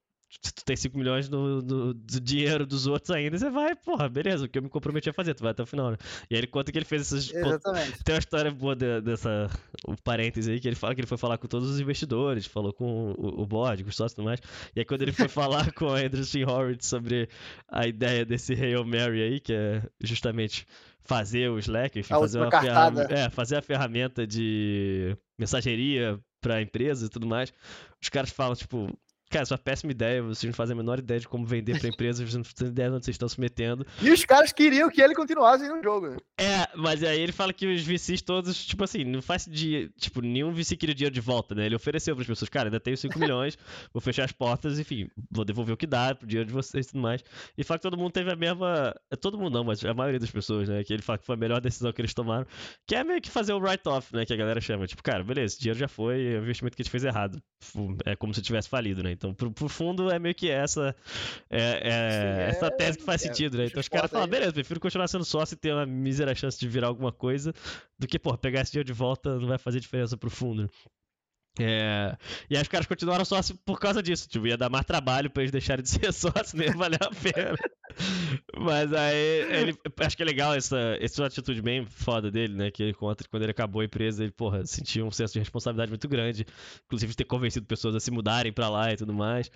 [0.42, 4.44] tu tem 5 milhões no, no, do dinheiro dos outros ainda, você vai, porra, beleza,
[4.44, 5.96] o que eu me comprometi a fazer, tu vai até o final, né?
[6.30, 7.32] E aí ele conta que ele fez essas.
[7.32, 8.04] Exatamente.
[8.04, 9.50] Tem uma história boa de, dessa.
[9.86, 12.72] O parêntese aí, que ele fala que ele foi falar com todos os investidores, falou
[12.72, 14.40] com o, o board, com os sócios e tudo mais.
[14.76, 17.28] E aí quando ele foi falar com a Anderson Horowitz sobre
[17.68, 20.66] a ideia desse Hail Mary aí, que é justamente
[21.00, 27.06] fazer o Slack, enfim, fazer, uma ferramenta, é, fazer a ferramenta de mensageria para empresa
[27.06, 27.52] e tudo mais.
[28.00, 28.86] Os caras falam, tipo,
[29.30, 31.78] Cara, isso é uma péssima ideia, vocês não fazem a menor ideia de como vender
[31.78, 33.86] pra empresa, vocês não têm ideia de onde vocês estão se metendo.
[34.00, 36.16] E os caras queriam que ele continuasse no jogo, né?
[36.40, 39.90] É, mas aí ele fala que os VCs todos, tipo assim, não faz de.
[39.98, 41.66] Tipo, nenhum VC queria dinheiro de volta, né?
[41.66, 43.58] Ele ofereceu pras pessoas, cara, ainda tenho 5 milhões,
[43.92, 46.90] vou fechar as portas, enfim, vou devolver o que dá pro dinheiro de vocês e
[46.90, 47.22] tudo mais.
[47.56, 48.94] E fala que todo mundo teve a mesma.
[49.10, 50.82] É, todo mundo não, mas a maioria das pessoas, né?
[50.84, 52.46] Que ele fala que foi a melhor decisão que eles tomaram,
[52.86, 54.24] que é meio que fazer o write-off, né?
[54.24, 54.86] Que a galera chama.
[54.86, 57.42] Tipo, cara, beleza, esse dinheiro já foi, é o investimento que a gente fez errado.
[58.06, 59.17] É como se tivesse falido, né?
[59.18, 60.94] Então, pro, pro fundo, é meio que essa
[61.50, 63.66] é, é, Sim, essa é, tese que faz é, sentido, né?
[63.66, 66.68] Então os caras falam, beleza, prefiro continuar sendo sócio e ter uma mísera chance de
[66.68, 67.52] virar alguma coisa
[67.98, 70.70] do que, pô, pegar esse dinheiro de volta não vai fazer diferença pro fundo.
[71.58, 72.16] É...
[72.48, 74.28] E aí os caras continuaram sócio por causa disso.
[74.28, 77.56] Tipo, ia dar mais trabalho pra eles deixarem de ser sócio, nem valer a pena.
[78.56, 79.16] Mas aí
[79.50, 79.78] ele.
[80.00, 82.70] Acho que é legal essa, essa atitude bem foda dele, né?
[82.70, 85.38] Que ele conta que quando ele acabou a empresa, ele, porra, sentiu um senso de
[85.38, 86.46] responsabilidade muito grande.
[86.86, 89.50] Inclusive de ter convencido pessoas a se mudarem pra lá e tudo mais.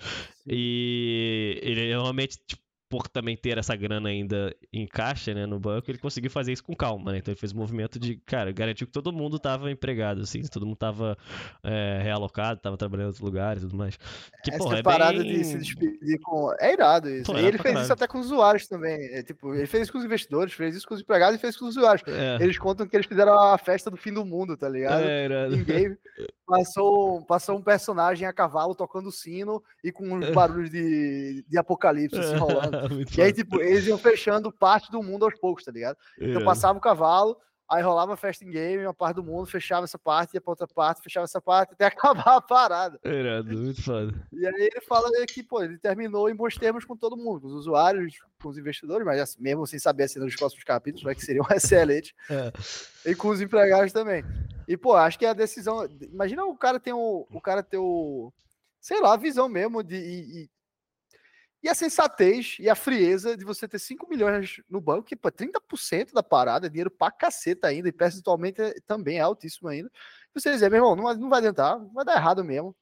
[0.47, 2.63] E ele realmente, tipo,
[2.93, 6.63] por também ter essa grana ainda em caixa, né, no banco, ele conseguiu fazer isso
[6.63, 7.19] com calma, né?
[7.19, 10.67] Então ele fez um movimento de, cara, garantiu que todo mundo tava empregado, assim, todo
[10.67, 11.17] mundo tava
[11.65, 13.97] é, realocado, tava trabalhando em outros lugares e tudo mais.
[14.45, 15.39] Que, Essa porra, é parada bem...
[15.39, 16.55] de se despedir com...
[16.61, 17.33] É irado isso.
[17.33, 19.01] Pô, e ele fez isso até com os usuários também.
[19.15, 21.55] É, tipo, ele fez isso com os investidores, fez isso com os empregados e fez
[21.55, 22.07] isso com os usuários.
[22.07, 22.45] É.
[22.45, 25.03] Eles contam que eles fizeram a festa do fim do mundo, tá ligado?
[25.03, 25.57] É, irado.
[25.65, 25.97] Game.
[26.59, 32.19] Passou, passou um personagem a cavalo tocando sino e com uns barulhos de, de apocalipse
[32.19, 32.79] assim, rolando.
[33.17, 35.97] e aí, tipo, eles iam fechando parte do mundo aos poucos, tá ligado?
[36.21, 37.39] Então passava o cavalo,
[37.73, 40.67] aí rolava festa em game, uma parte do mundo, fechava essa parte, ia pra outra
[40.67, 43.01] parte, fechava essa parte, até acabar a parada.
[43.05, 44.13] Irado, muito foda.
[44.33, 47.47] E aí ele fala que, pô, ele terminou em bons termos com todo mundo, com
[47.47, 51.15] os usuários, com os investidores, mas assim, mesmo sem saber assim nos próximos capítulos, né,
[51.15, 52.53] que seriam excelentes, é.
[53.11, 54.25] e com os empregados também.
[54.69, 55.89] E, pô, acho que a decisão.
[56.01, 57.27] Imagina o cara ter o.
[57.31, 58.33] O cara ter o.
[58.81, 59.97] Sei lá, a visão mesmo de.
[59.97, 60.51] E, e
[61.69, 66.11] a sensatez e a frieza de você ter 5 milhões no banco, que pô, 30%
[66.11, 69.91] é da parada, é dinheiro pra caceta ainda, e percentualmente é, também é altíssimo ainda.
[70.35, 72.75] E você dizer, meu irmão, não, não vai adiantar, vai dar errado mesmo.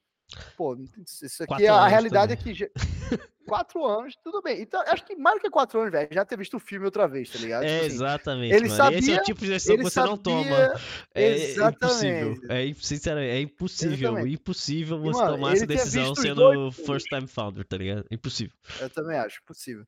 [0.56, 0.76] Pô,
[1.06, 2.52] isso aqui, a realidade também.
[2.52, 2.72] é que.
[3.50, 4.62] quatro anos, tudo bem.
[4.62, 7.08] Então, acho que mais do que quatro anos, velho, já ter visto o filme outra
[7.08, 7.64] vez, tá ligado?
[7.64, 8.54] É, tipo assim, exatamente.
[8.54, 8.76] Ele mano.
[8.76, 10.80] sabia, Esse é o tipo de decisão que você sabia, não toma.
[11.12, 12.36] É impossível.
[12.48, 13.94] É, sinceramente, é impossível.
[13.94, 14.34] Exatamente.
[14.34, 18.04] Impossível você mano, tomar essa decisão sendo first time founder, tá ligado?
[18.10, 18.54] Impossível.
[18.80, 19.84] Eu também acho, impossível.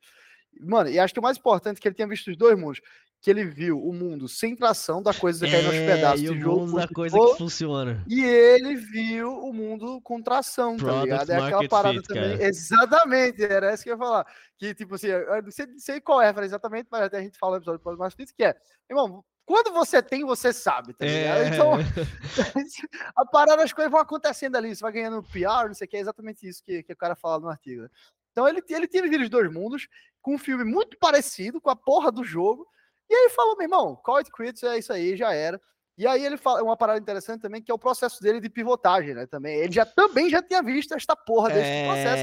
[0.61, 2.81] Mano, e acho que o mais importante é que ele tenha visto os dois mundos
[3.23, 6.23] que ele viu o mundo sem tração da coisa cair é, nos pedaços.
[6.23, 8.05] E o mundo da coisa que funciona.
[8.09, 11.31] E ele viu o mundo com tração, tá Product tá ligado?
[11.31, 12.37] É aquela parada fit, também.
[12.37, 12.49] Cara.
[12.49, 14.27] Exatamente, era isso que eu ia falar.
[14.59, 17.39] Que, tipo assim, eu não sei, não sei qual é, exatamente, mas até a gente
[17.39, 18.57] fala no episódio do Product Market que é,
[18.91, 21.43] irmão, quando você tem, você sabe, tá ligado?
[21.43, 21.49] É.
[21.49, 21.73] Então,
[23.17, 25.97] a parada, as coisas vão acontecendo ali, você vai ganhando PR, não sei o que,
[25.97, 27.89] é exatamente isso que, que o cara fala no artigo.
[28.33, 29.87] Então ele, ele visto os dois mundos,
[30.21, 32.67] com um filme muito parecido, com a porra do jogo,
[33.13, 35.61] e aí ele falou, meu irmão, call it quits, é isso aí, já era.
[35.99, 39.15] E aí ele fala uma parada interessante também, que é o processo dele de pivotagem,
[39.15, 39.27] né?
[39.27, 39.59] Também.
[39.59, 41.85] Ele já também já tinha visto esta porra desse é...
[41.85, 42.23] processo.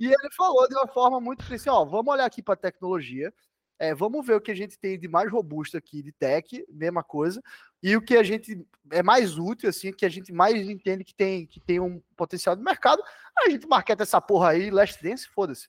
[0.00, 3.34] E ele falou de uma forma muito assim, ó, vamos olhar aqui para tecnologia,
[3.80, 7.02] é, vamos ver o que a gente tem de mais robusto aqui de tech, mesma
[7.02, 7.42] coisa,
[7.82, 11.14] e o que a gente é mais útil, assim, que a gente mais entende que
[11.14, 13.02] tem, que tem um potencial de mercado,
[13.36, 15.68] a gente marqueta essa porra aí, Last Dance, foda-se.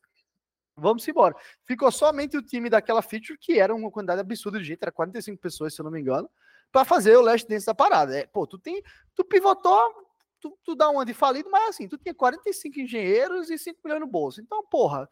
[0.79, 1.35] Vamos embora.
[1.65, 5.39] Ficou somente o time daquela feature, que era uma quantidade absurda de gente, era 45
[5.39, 6.29] pessoas, se eu não me engano,
[6.71, 8.17] para fazer o last dance da parada.
[8.17, 8.81] É, pô, tu tem,
[9.15, 9.93] tu pivotou,
[10.39, 14.01] tu, tu dá uma de falido, mas assim, tu tinha 45 engenheiros e 5 milhões
[14.01, 14.41] no bolso.
[14.41, 15.09] Então, porra,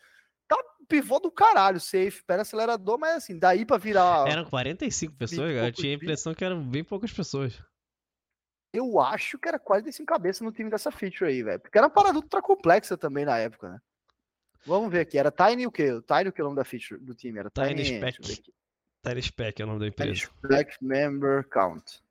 [0.48, 0.58] tá
[0.88, 4.28] pivô do caralho, safe, pera acelerador, mas assim, daí para virar.
[4.28, 7.62] Eram 45 pessoas, eu tinha a impressão que eram bem poucas pessoas.
[8.74, 11.60] Eu acho que era 45 cabeças no time dessa feature aí, velho.
[11.60, 13.80] Porque era uma parada ultra complexa também na época, né?
[14.68, 15.18] Vamos ver aqui.
[15.18, 16.02] Era Tiny o quê?
[16.06, 17.40] Tiny o que é o nome da feature do time?
[17.40, 18.54] Era Tiny, Tiny Spec.
[19.02, 20.12] Tiny Spec é o nome da empresa.
[20.12, 22.02] Tiny Spec Member Count.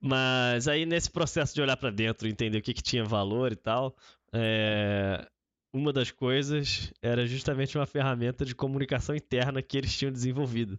[0.00, 3.56] Mas aí nesse processo de olhar para dentro, entender o que, que tinha valor e
[3.56, 3.96] tal,
[4.32, 5.26] é...
[5.72, 10.78] uma das coisas era justamente uma ferramenta de comunicação interna que eles tinham desenvolvido.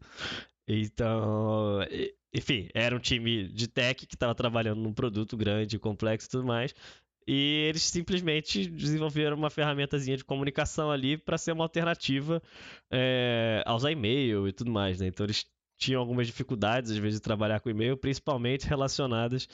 [0.65, 1.79] Então,
[2.33, 6.45] enfim, era um time de tech que estava trabalhando num produto grande, complexo e tudo
[6.45, 6.73] mais,
[7.27, 12.41] e eles simplesmente desenvolveram uma ferramentazinha de comunicação ali para ser uma alternativa
[12.89, 15.07] é, a usar e-mail e tudo mais, né?
[15.07, 15.45] Então eles
[15.77, 19.47] tinham algumas dificuldades, às vezes, de trabalhar com e-mail, principalmente relacionadas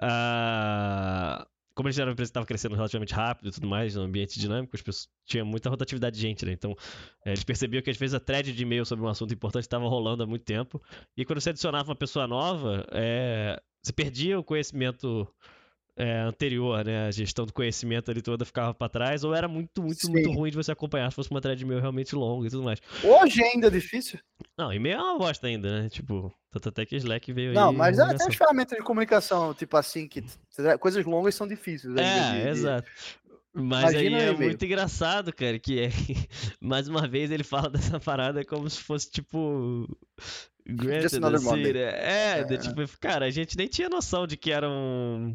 [0.00, 1.46] a.
[1.74, 4.40] Como eles eram uma empresa que estava crescendo relativamente rápido e tudo mais, no ambiente
[4.40, 6.52] dinâmico, as pessoas tinha muita rotatividade de gente, né?
[6.52, 6.74] Então,
[7.22, 9.86] é, eles percebiam que às vezes a thread de e-mail sobre um assunto importante estava
[9.86, 10.80] rolando há muito tempo.
[11.14, 15.28] E quando você adicionava uma pessoa nova, é, você perdia o conhecimento
[15.96, 17.06] é, anterior, né?
[17.06, 20.12] A gestão do conhecimento ali toda ficava para trás, ou era muito, muito, Sim.
[20.12, 22.80] muito ruim de você acompanhar se fosse uma thread meio realmente longa e tudo mais.
[23.02, 24.18] Hoje ainda é difícil.
[24.58, 25.88] Não, e-mail é uma bosta ainda, né?
[25.88, 27.66] Tipo, tanto até que Slack veio Não, aí.
[27.66, 30.22] Não, mas até as ferramentas de comunicação, tipo assim, que
[30.80, 31.96] coisas longas são difíceis.
[31.96, 32.90] É, de, exato.
[33.54, 35.88] Mas Imagina aí é muito engraçado, cara, que é.
[36.60, 39.88] mais uma vez ele fala dessa parada como se fosse tipo.
[40.68, 41.80] Granted, assim, né?
[41.80, 42.56] é, é.
[42.58, 45.34] tipo, cara, a gente nem tinha noção de que era um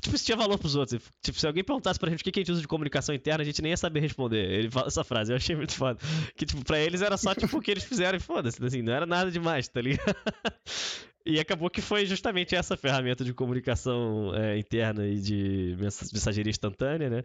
[0.00, 1.02] tipo, isso tinha valor pros outros.
[1.22, 3.44] Tipo, se alguém perguntasse pra gente o que a gente usa de comunicação interna, a
[3.44, 4.50] gente nem ia saber responder.
[4.50, 5.98] Ele fala essa frase, eu achei muito foda.
[6.36, 8.92] Que, tipo, pra eles era só, tipo, o que eles fizeram e foda-se, assim, não
[8.92, 10.14] era nada demais, tá ligado?
[11.28, 17.10] E acabou que foi justamente essa ferramenta de comunicação é, interna e de mensageria instantânea,
[17.10, 17.24] né?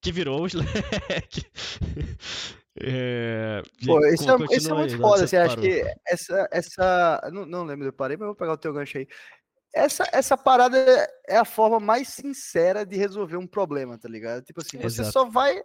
[0.00, 1.44] Que virou o Slack.
[2.80, 7.30] é, Pô, isso, é, isso é, muito aí, foda, assim, acho que essa, essa.
[7.32, 9.08] Não, não lembro, eu parei, mas vou pegar o teu gancho aí.
[9.72, 10.76] Essa, essa parada
[11.26, 14.44] é a forma mais sincera de resolver um problema, tá ligado?
[14.44, 15.12] Tipo assim, você Exato.
[15.12, 15.62] só vai.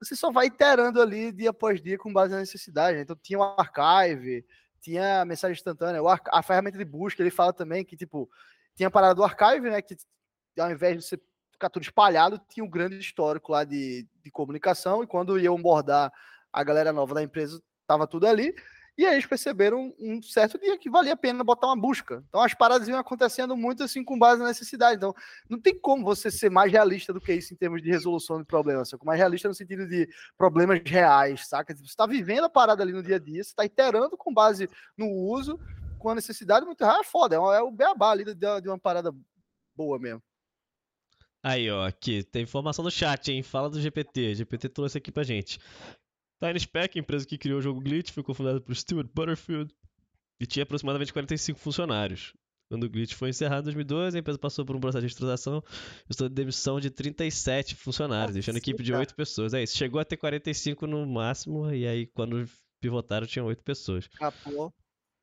[0.00, 2.96] você só vai iterando ali dia após dia com base na necessidade.
[2.96, 3.02] Né?
[3.02, 4.44] Então tinha o archive,
[4.80, 6.00] tinha mensagem instantânea,
[6.30, 8.28] a ferramenta de busca, ele fala também que, tipo,
[8.74, 9.82] tinha a parada do archive, né?
[9.82, 9.96] Que
[10.58, 11.20] ao invés de você
[11.52, 16.12] ficar tudo espalhado, tinha um grande histórico lá de, de comunicação, e quando iam abordar
[16.52, 18.54] a galera nova da empresa, tava tudo ali.
[18.96, 22.22] E aí eles perceberam um certo dia que valia a pena botar uma busca.
[22.28, 24.96] Então as paradas iam acontecendo muito assim com base na necessidade.
[24.96, 25.14] Então
[25.48, 28.44] não tem como você ser mais realista do que isso em termos de resolução de
[28.44, 28.90] problemas.
[28.90, 31.74] Você mais realista no sentido de problemas reais, saca?
[31.74, 34.68] Você está vivendo a parada ali no dia a dia, você está iterando com base
[34.96, 35.58] no uso,
[35.98, 37.36] com a necessidade muito rara, é foda.
[37.36, 39.10] É o beabá ali de, uma parada
[39.74, 40.22] boa mesmo.
[41.44, 43.42] Aí, ó, aqui, tem informação no chat, hein?
[43.42, 44.34] Fala do GPT.
[44.36, 45.58] GPT trouxe aqui pra gente.
[46.58, 49.74] Spec, a empresa que criou o jogo Glitch, foi cofundada por Stuart Butterfield
[50.40, 52.34] e tinha aproximadamente 45 funcionários.
[52.68, 55.62] Quando o Glitch foi encerrado em 2012, a empresa passou por um processo de estruturação
[56.08, 59.52] e de demissão de 37 funcionários, deixando a equipe de 8 pessoas.
[59.52, 62.48] É isso, chegou a ter 45 no máximo, e aí quando
[62.80, 64.08] pivotaram tinha 8 pessoas.
[64.18, 64.72] Acabou.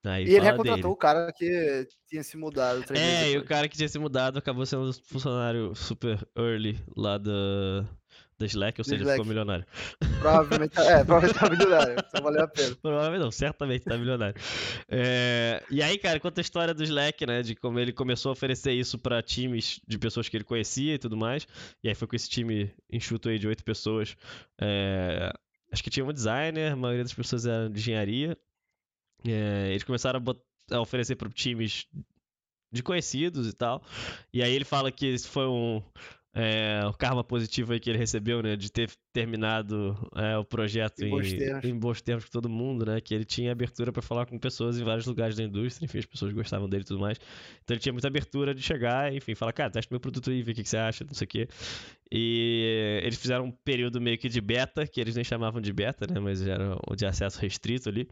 [0.06, 0.88] Aí e ele recontratou dele.
[0.88, 2.86] o cara que tinha se mudado.
[2.94, 7.84] É, e o cara que tinha se mudado acabou sendo funcionário super early lá da,
[8.40, 9.18] da Slack, ou seja, Slack.
[9.18, 9.66] ficou milionário.
[10.20, 12.76] Provavelmente, tá, é, provavelmente tá milionário, só valeu a pena.
[12.82, 14.42] Provavelmente não, certamente tá milionário.
[14.88, 18.34] É, e aí, cara, conta a história do Slack, né, de como ele começou a
[18.34, 21.46] oferecer isso para times de pessoas que ele conhecia e tudo mais,
[21.84, 24.16] e aí foi com esse time enxuto aí de oito pessoas,
[24.60, 25.32] é,
[25.72, 28.38] acho que tinha um designer, a maioria das pessoas era de engenharia,
[29.28, 31.88] é, eles começaram a, botar, a oferecer para times
[32.72, 33.84] de conhecidos e tal.
[34.34, 35.82] E aí ele fala que esse foi um,
[36.34, 41.02] é, o karma positivo aí que ele recebeu, né, de ter terminado é, o projeto
[41.02, 44.28] em, em, em, bons termos com todo mundo, né, que ele tinha abertura para falar
[44.28, 47.18] com pessoas em vários lugares da indústria, enfim, as pessoas gostavam dele e tudo mais.
[47.64, 50.52] Então ele tinha muita abertura de chegar, enfim, falar, cara, testa meu produto aí, vê
[50.52, 51.48] o que, que você acha, não sei o quê.
[52.12, 56.06] E eles fizeram um período meio que de beta, que eles nem chamavam de beta,
[56.06, 58.08] né, mas era de acesso restrito ali.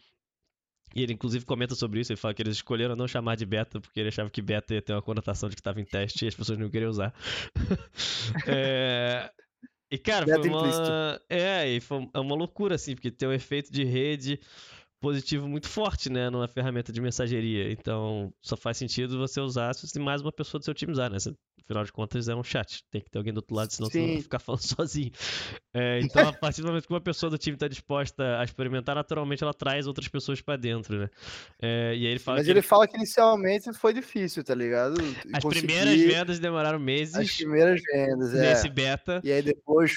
[0.95, 3.79] E ele inclusive comenta sobre isso, ele fala que eles escolheram não chamar de beta
[3.79, 6.27] porque ele achava que beta ia ter uma conotação de que estava em teste e
[6.27, 7.13] as pessoas não queriam usar.
[8.47, 9.29] é...
[9.91, 11.21] E cara, beta foi uma...
[11.29, 14.39] É, e foi uma loucura assim, porque tem um efeito de rede
[14.99, 17.71] positivo muito forte, né, numa ferramenta de mensageria.
[17.71, 21.17] Então, só faz sentido você usar se mais uma pessoa do seu time usar, né?
[21.67, 23.99] Afinal de contas é um chat, tem que ter alguém do outro lado, senão Sim.
[23.99, 25.11] você não vai ficar falando sozinho.
[25.73, 28.95] É, então, a partir do momento que uma pessoa do time está disposta a experimentar,
[28.95, 31.09] naturalmente ela traz outras pessoas para dentro, né?
[31.61, 34.95] É, e aí ele fala Mas ele, ele, fala que inicialmente foi difícil, tá ligado?
[35.33, 35.67] As Conseguir...
[35.67, 37.15] primeiras vendas demoraram meses.
[37.15, 38.49] As primeiras vendas, é.
[38.49, 39.21] Nesse beta.
[39.23, 39.93] E aí depois.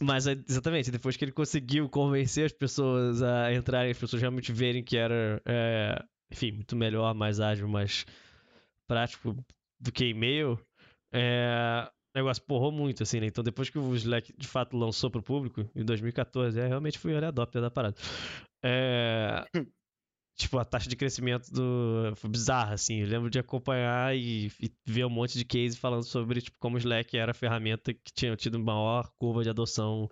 [0.00, 4.82] Mas exatamente, depois que ele conseguiu convencer as pessoas a entrarem, as pessoas realmente verem
[4.82, 8.06] que era, é, enfim, muito melhor, mais ágil, mais
[8.86, 9.36] prático
[9.80, 10.58] do que e-mail,
[11.12, 13.26] é, o negócio porrou muito, assim, né?
[13.26, 17.12] Então, depois que o Slack de fato lançou pro público, em 2014, é, realmente fui
[17.12, 17.96] early adopter da parada.
[18.62, 19.44] É,
[20.36, 22.12] tipo, a taxa de crescimento do...
[22.16, 23.00] foi bizarra, assim.
[23.00, 26.76] Eu lembro de acompanhar e, e, ver um monte de case falando sobre tipo, como
[26.76, 30.08] o Slack era a ferramenta que tinha tido maior curva de adoção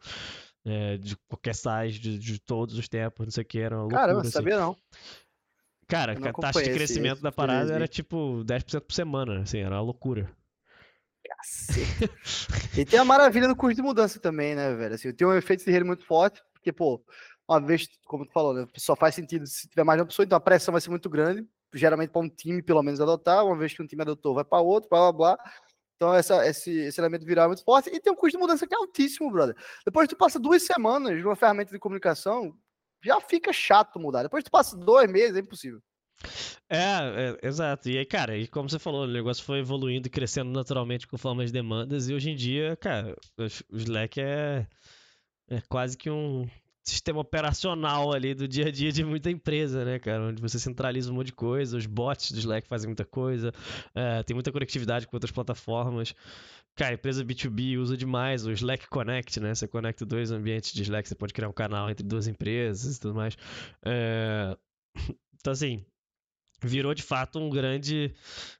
[0.65, 3.83] é, de qualquer size, de, de, todos os tempos, não sei o que, era uma
[3.83, 4.01] loucura.
[4.01, 4.31] Caramba, assim.
[4.31, 4.77] sabia não.
[5.89, 9.77] Cara, a taxa de crescimento esse, da parada era tipo 10% por semana, assim, era
[9.77, 10.31] uma loucura.
[12.77, 14.95] E tem a maravilha do curso de mudança também, né, velho?
[14.95, 17.03] Assim, tem um efeito de rede muito forte, porque, pô,
[17.49, 20.37] uma vez, como tu falou, né, só faz sentido se tiver mais uma pessoa, então
[20.37, 23.45] a pressão vai ser muito grande, geralmente para um time, pelo menos, adotar.
[23.45, 25.39] Uma vez que um time adotou, vai para outro, blá blá blá.
[25.97, 27.91] Então, essa, esse, esse elemento viral é muito forte.
[27.91, 29.57] E tem um custo de mudança que é altíssimo, brother.
[29.85, 32.57] Depois tu passa duas semanas numa ferramenta de comunicação,
[33.03, 34.23] já fica chato mudar.
[34.23, 35.81] Depois tu passa dois meses, é impossível.
[36.69, 37.89] É, é, exato.
[37.89, 41.45] E aí, cara, e como você falou, o negócio foi evoluindo e crescendo naturalmente conforme
[41.45, 42.09] as demandas.
[42.09, 44.67] E hoje em dia, cara, o Slack é,
[45.49, 46.49] é quase que um
[46.83, 50.25] sistema operacional ali do dia a dia de muita empresa, né, cara?
[50.25, 53.53] Onde você centraliza um monte de coisa, os bots do Slack fazem muita coisa,
[53.95, 56.15] é, tem muita conectividade com outras plataformas.
[56.75, 59.55] Cara, empresa B2B usa demais o Slack Connect, né?
[59.55, 63.01] Você conecta dois ambientes de Slack, você pode criar um canal entre duas empresas e
[63.01, 63.37] tudo mais.
[63.85, 64.57] É...
[65.41, 65.85] Então, assim,
[66.61, 68.15] virou de fato um grande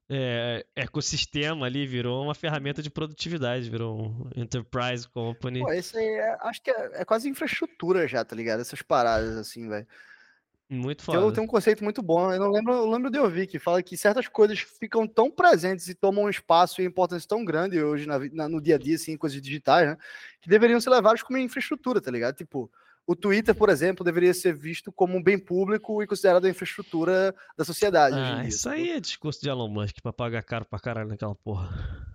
[0.09, 5.61] é, ecossistema ali, virou uma ferramenta de produtividade, virou um enterprise company.
[5.61, 8.61] Pô, esse aí é, acho que é, é, quase infraestrutura já, tá ligado?
[8.61, 9.87] Essas paradas assim, velho.
[10.71, 11.19] Muito foda.
[11.19, 13.83] Eu tenho um conceito muito bom, eu não lembro, eu lembro de ouvir que fala
[13.83, 18.07] que certas coisas ficam tão presentes e tomam um espaço e importância tão grande hoje
[18.07, 19.97] na, na, no dia a dia, assim, coisas digitais, né?
[20.43, 22.37] Que deveriam ser levadas como infraestrutura, tá ligado?
[22.37, 22.71] Tipo,
[23.09, 27.35] o Twitter, por exemplo, deveria ser visto como um bem público e considerado a infraestrutura
[27.57, 28.15] da sociedade.
[28.15, 32.07] Ah, isso aí é discurso de Elon Musk pra pagar caro pra caralho naquela porra.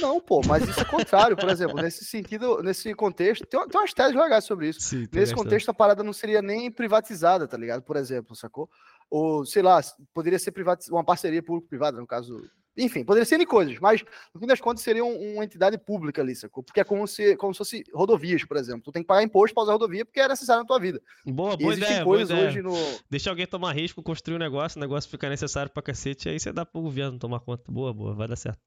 [0.00, 3.94] Não, pô, mas isso é contrário, por exemplo, nesse sentido, nesse contexto, tem, tem umas
[3.94, 4.80] teses legais sobre isso.
[4.80, 7.82] Sim, nesse contexto, a parada não seria nem privatizada, tá ligado?
[7.82, 8.68] Por exemplo, sacou?
[9.08, 9.80] Ou, sei lá,
[10.12, 10.52] poderia ser
[10.90, 12.42] uma parceria público-privada, no caso
[12.78, 16.22] enfim, poderia ser de coisas, mas no fim das contas seria um, uma entidade pública
[16.22, 16.62] ali, sacou?
[16.62, 18.82] Porque é como se, como se fosse rodovias, por exemplo.
[18.82, 21.02] Tu tem que pagar imposto para usar rodovia porque é necessário na tua vida.
[21.26, 22.62] Boa, boa ideia, boa ideia.
[22.62, 22.74] No...
[23.10, 26.52] Deixa alguém tomar risco, construir um negócio, o negócio ficar necessário pra cacete, aí você
[26.52, 27.64] dá pro governo tomar conta.
[27.70, 28.60] Boa, boa, vai dar certo.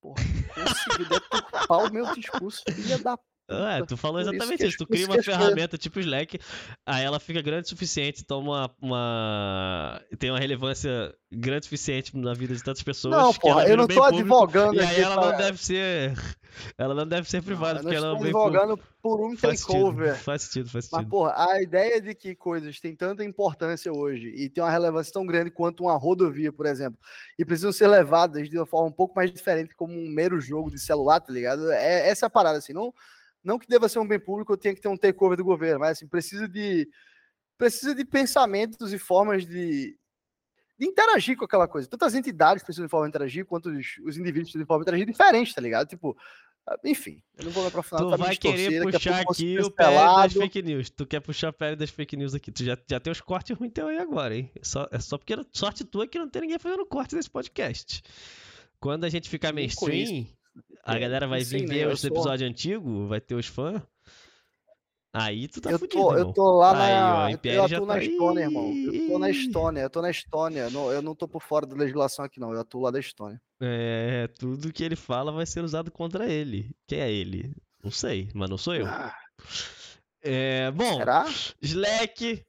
[0.00, 0.22] Porra,
[0.54, 3.18] consegui deturpar o meu discurso, filha da
[3.50, 4.78] é, tu falou exatamente isso.
[4.78, 6.38] Tu cria uma ferramenta tipo Slack,
[6.86, 12.32] aí ela fica grande o suficiente, toma uma, tem uma relevância grande o suficiente na
[12.32, 13.16] vida de tantas pessoas.
[13.16, 15.30] Não, porra, eu não tô advogando público, E aí ela pra...
[15.30, 16.14] não deve ser.
[16.76, 20.08] Ela não deve ser privada, não, porque ela é advogando por um faz takeover.
[20.08, 21.02] Sentido, faz sentido, faz sentido.
[21.02, 25.12] Mas, porra, a ideia de que coisas têm tanta importância hoje e tem uma relevância
[25.12, 26.98] tão grande quanto uma rodovia, por exemplo,
[27.38, 30.70] e precisam ser levadas de uma forma um pouco mais diferente, como um mero jogo
[30.70, 31.70] de celular, tá ligado?
[31.70, 32.92] É essa é a parada, assim, não
[33.42, 35.92] não que deva ser um bem público, tenha que ter um takeover do governo, mas
[35.92, 36.88] assim, precisa de
[37.56, 39.94] precisa de pensamentos e formas de,
[40.78, 41.86] de interagir com aquela coisa.
[41.86, 44.82] Tanto as entidades precisam de forma de interagir, quanto os, os indivíduos precisam de forma
[44.82, 45.86] de interagir diferente, tá ligado?
[45.86, 46.16] Tipo,
[46.66, 48.06] ah, enfim, eu não vou me aprofundar.
[48.06, 50.90] Tu vai querer puxar aqui o pé das fake news.
[50.90, 52.50] Tu quer puxar o pé das fake news aqui.
[52.50, 54.50] Tu já, já tem os cortes ruins teu aí agora, hein?
[54.54, 58.02] É só, é só porque sorte tua que não tem ninguém fazendo corte nesse podcast.
[58.78, 60.26] Quando a gente ficar mainstream,
[60.82, 62.10] a galera vai vir ver os sou...
[62.10, 63.82] episódios antigos, vai ter os fãs.
[65.12, 67.24] Aí tu tá eu fudido, tô, Eu tô lá na.
[67.26, 68.02] Aí, ó, eu atuo na tá...
[68.02, 68.72] Estônia, irmão.
[68.72, 70.68] Eu tô na Estônia, eu tô na Estônia.
[70.70, 72.52] eu não tô por fora da legislação aqui, não.
[72.52, 73.40] Eu atuo lá da Estônia.
[73.60, 76.70] É, tudo que ele fala vai ser usado contra ele.
[76.86, 77.52] Quem é ele?
[77.82, 78.86] Não sei, mas não sou eu.
[78.86, 79.16] Ah.
[80.22, 81.26] É, bom, Será?
[81.60, 82.44] Slack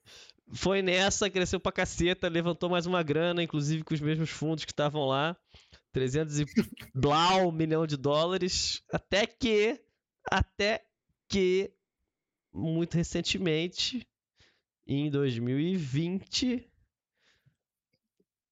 [0.53, 4.71] foi nessa, cresceu pra caceta, levantou mais uma grana, inclusive com os mesmos fundos que
[4.71, 5.35] estavam lá.
[5.91, 6.45] 300 e
[6.93, 9.79] blau milhão de dólares, até que,
[10.29, 10.85] até
[11.27, 11.71] que,
[12.53, 14.07] muito recentemente,
[14.87, 16.69] em 2020,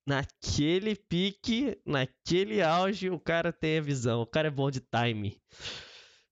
[0.06, 5.40] naquele pique, naquele auge, o cara tem a visão, o cara é bom de time.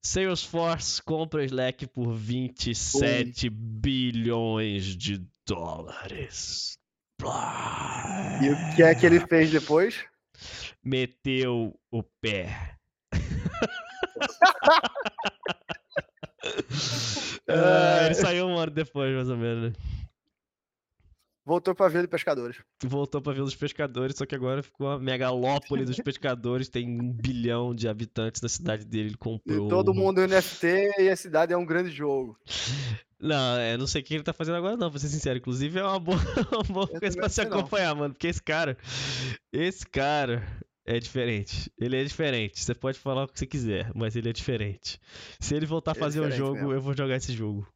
[0.02, 6.80] Salesforce compra Slack por 27 bilhões de dólares.
[8.42, 10.06] E o que é que ele fez depois?
[10.88, 12.78] Meteu o pé.
[17.50, 19.74] ah, ele saiu um ano depois, mais ou menos.
[19.74, 19.80] Né?
[21.46, 22.58] Voltou pra Vila dos Pescadores.
[22.84, 26.68] Voltou pra Vila dos Pescadores, só que agora ficou a megalópole dos pescadores.
[26.68, 29.10] Tem um bilhão de habitantes na cidade dele.
[29.10, 29.68] Ele comprou.
[29.68, 32.38] E todo mundo no NFT e a cidade é um grande jogo.
[33.20, 35.40] Não, eu não sei o que ele tá fazendo agora, não, pra ser sincero.
[35.40, 36.18] Inclusive, é uma boa,
[36.52, 38.02] uma boa coisa pra se acompanhar, não.
[38.02, 38.14] mano.
[38.14, 38.78] Porque esse cara.
[39.52, 40.46] Esse cara
[40.88, 41.70] é diferente.
[41.78, 42.64] Ele é diferente.
[42.64, 45.00] Você pode falar o que você quiser, mas ele é diferente.
[45.38, 46.72] Se ele voltar a é fazer é um jogo, mesmo.
[46.72, 47.68] eu vou jogar esse jogo.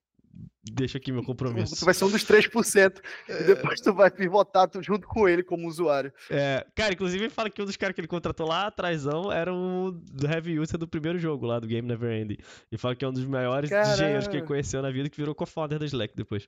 [0.63, 1.75] Deixa aqui meu compromisso.
[1.75, 3.01] Tu vai ser um dos 3%.
[3.27, 3.41] É...
[3.41, 6.13] E depois tu vai pivotar junto com ele como usuário.
[6.29, 9.53] É, cara, inclusive ele fala que um dos caras que ele contratou lá atrás era
[9.53, 9.93] o
[10.23, 12.37] heavy user do primeiro jogo lá do Game Never Ending.
[12.71, 15.35] E fala que é um dos maiores engenheiros que ele conheceu na vida que virou
[15.35, 16.47] co-founder da Slack depois.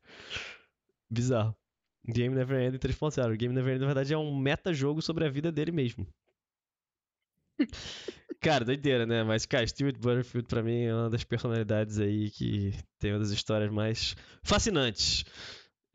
[1.11, 1.53] Bizarro.
[2.07, 3.35] Game Never Ending 3.0.
[3.35, 6.07] Game Never Ending, na verdade, é um meta-jogo sobre a vida dele mesmo.
[8.39, 9.23] Cara, doideira, né?
[9.23, 13.31] Mas, cara, Stuart Butterfield pra mim é uma das personalidades aí que tem uma das
[13.31, 15.23] histórias mais fascinantes.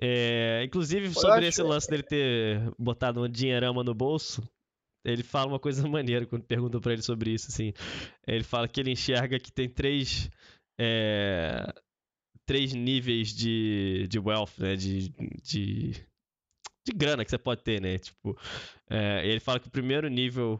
[0.00, 4.48] É, inclusive, sobre esse lance dele ter botado um dinheirama no bolso,
[5.04, 7.72] ele fala uma coisa maneira quando perguntam para ele sobre isso, assim.
[8.26, 10.30] Ele fala que ele enxerga que tem três...
[10.80, 11.66] É,
[12.46, 14.74] três níveis de, de wealth, né?
[14.74, 15.10] De,
[15.42, 15.92] de,
[16.86, 17.98] de grana que você pode ter, né?
[17.98, 18.38] Tipo,
[18.88, 20.58] é, ele fala que o primeiro nível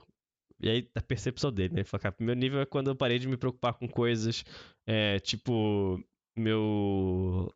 [0.61, 1.81] e aí, a percepção dele, né?
[1.81, 4.45] Ele fala, cara, primeiro nível é quando eu parei de me preocupar com coisas,
[4.87, 6.03] é, tipo,
[6.37, 7.53] meu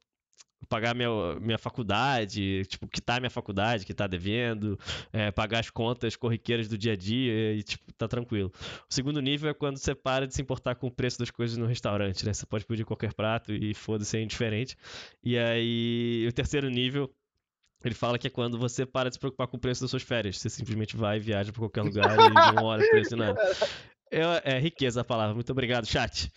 [0.69, 1.09] pagar minha,
[1.41, 4.79] minha faculdade, tipo, quitar minha faculdade, que tá devendo,
[5.13, 8.53] é, pagar as contas corriqueiras do dia a dia e, tipo, tá tranquilo.
[8.89, 11.57] O segundo nível é quando você para de se importar com o preço das coisas
[11.57, 12.33] no restaurante, né?
[12.33, 14.77] Você pode pedir qualquer prato e foda-se, é indiferente.
[15.23, 17.13] E aí, o terceiro nível
[17.89, 20.03] ele fala que é quando você para de se preocupar com o preço das suas
[20.03, 20.39] férias.
[20.39, 23.41] Você simplesmente vai e viaja para qualquer lugar e não olha o preço nada.
[24.13, 25.35] É, é, riqueza a palavra.
[25.35, 26.31] Muito obrigado, chat.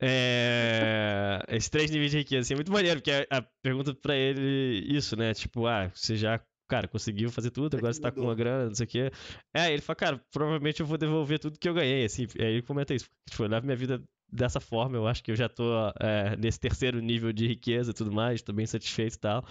[0.00, 4.14] É, esses três níveis de riqueza, assim, é muito maneiro, porque a, a pergunta para
[4.14, 5.32] ele isso, né?
[5.32, 6.38] Tipo, ah, você já,
[6.68, 9.10] cara, conseguiu fazer tudo, agora você tá com uma grana, não sei o quê.
[9.54, 12.26] É, ele fala, cara, provavelmente eu vou devolver tudo que eu ganhei, assim.
[12.38, 13.08] Aí ele comenta isso.
[13.30, 14.02] Tipo, eu levo minha vida
[14.34, 14.96] dessa forma.
[14.96, 15.64] Eu acho que eu já tô
[16.00, 19.44] é, nesse terceiro nível de riqueza e tudo mais, tô bem satisfeito e tal.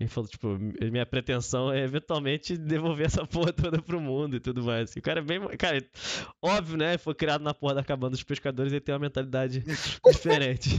[0.00, 0.58] E falou, tipo,
[0.90, 4.96] minha pretensão é eventualmente devolver essa porra toda pro mundo e tudo mais.
[4.96, 5.38] E o cara é bem.
[5.58, 5.84] Cara,
[6.40, 6.96] óbvio, né?
[6.96, 9.60] Foi criado na porra da cabana dos pescadores e tem uma mentalidade
[10.10, 10.70] diferente.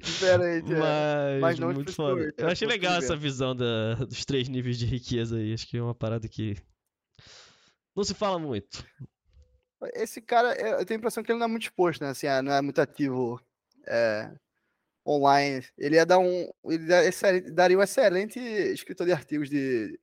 [0.00, 0.78] diferente, é.
[0.78, 2.32] Mas, Mas não muito foda.
[2.36, 5.54] Eu achei legal essa visão da, dos três níveis de riqueza aí.
[5.54, 6.56] Acho que é uma parada que.
[7.96, 8.84] Não se fala muito.
[9.94, 12.10] Esse cara, eu tenho a impressão que ele não é muito exposto, né?
[12.10, 13.40] Assim, não é muito ativo.
[13.86, 14.30] É
[15.08, 15.64] online.
[15.76, 16.50] Ele ia dar um.
[16.66, 19.98] Ele daria um excelente escritor de artigos de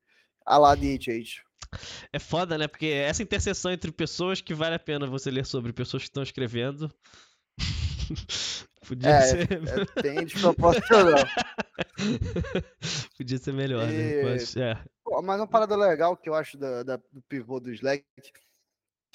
[0.45, 1.43] a lá de HH.
[2.11, 2.67] É foda, né?
[2.67, 6.23] Porque essa interseção entre pessoas que vale a pena você ler sobre pessoas que estão
[6.23, 6.91] escrevendo.
[8.87, 9.47] Podia é, ser.
[9.51, 11.25] É bem desproporcional.
[13.17, 13.93] Podia ser melhor, né?
[13.93, 14.23] e...
[14.23, 14.23] né?
[14.23, 14.79] Mas, é.
[15.03, 18.05] Pô, mas uma parada legal que eu acho da, da, do pivô do Slack.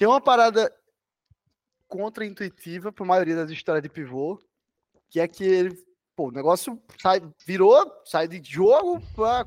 [0.01, 0.75] Tem uma parada
[1.87, 4.41] contra-intuitiva para a maioria das histórias de pivô,
[5.11, 5.77] que é que ele,
[6.15, 9.45] pô, o negócio sai, virou, sai de jogo para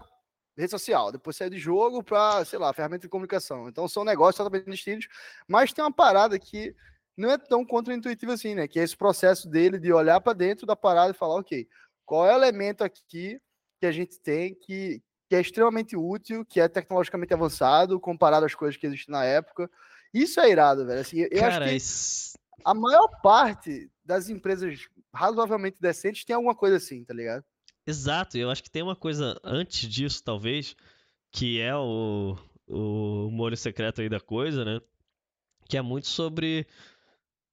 [0.56, 3.68] rede social, depois sai de jogo para, sei lá, ferramenta de comunicação.
[3.68, 5.08] Então são negócios totalmente distintos,
[5.48, 6.72] mas tem uma parada que
[7.16, 8.68] não é tão contra-intuitiva assim, né?
[8.68, 11.66] Que é esse processo dele de olhar para dentro da parada e falar, ok,
[12.06, 13.40] qual é o elemento aqui
[13.80, 18.54] que a gente tem que, que é extremamente útil, que é tecnologicamente avançado, comparado às
[18.54, 19.68] coisas que existem na época.
[20.14, 21.00] Isso é irado, velho.
[21.00, 22.38] Assim, eu Cara, acho que isso...
[22.64, 27.44] a maior parte das empresas razoavelmente decentes tem alguma coisa assim, tá ligado?
[27.84, 30.76] Exato, eu acho que tem uma coisa antes disso, talvez,
[31.30, 32.36] que é o,
[32.66, 34.80] o molho secreto aí da coisa, né?
[35.68, 36.66] Que é muito sobre.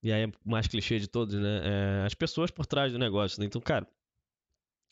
[0.04, 1.62] E aí é mais clichê de todos, né?
[1.64, 3.46] É, as pessoas por trás do negócio, né?
[3.46, 3.88] Então, cara,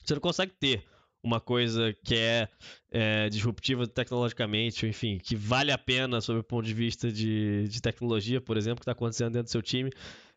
[0.04, 0.89] você não consegue ter
[1.24, 2.48] uma coisa que é,
[2.92, 7.82] é, disruptiva tecnologicamente, enfim, que vale a pena sob o ponto de vista de, de
[7.82, 9.92] tecnologia, por exemplo, que está acontecendo dentro do seu time,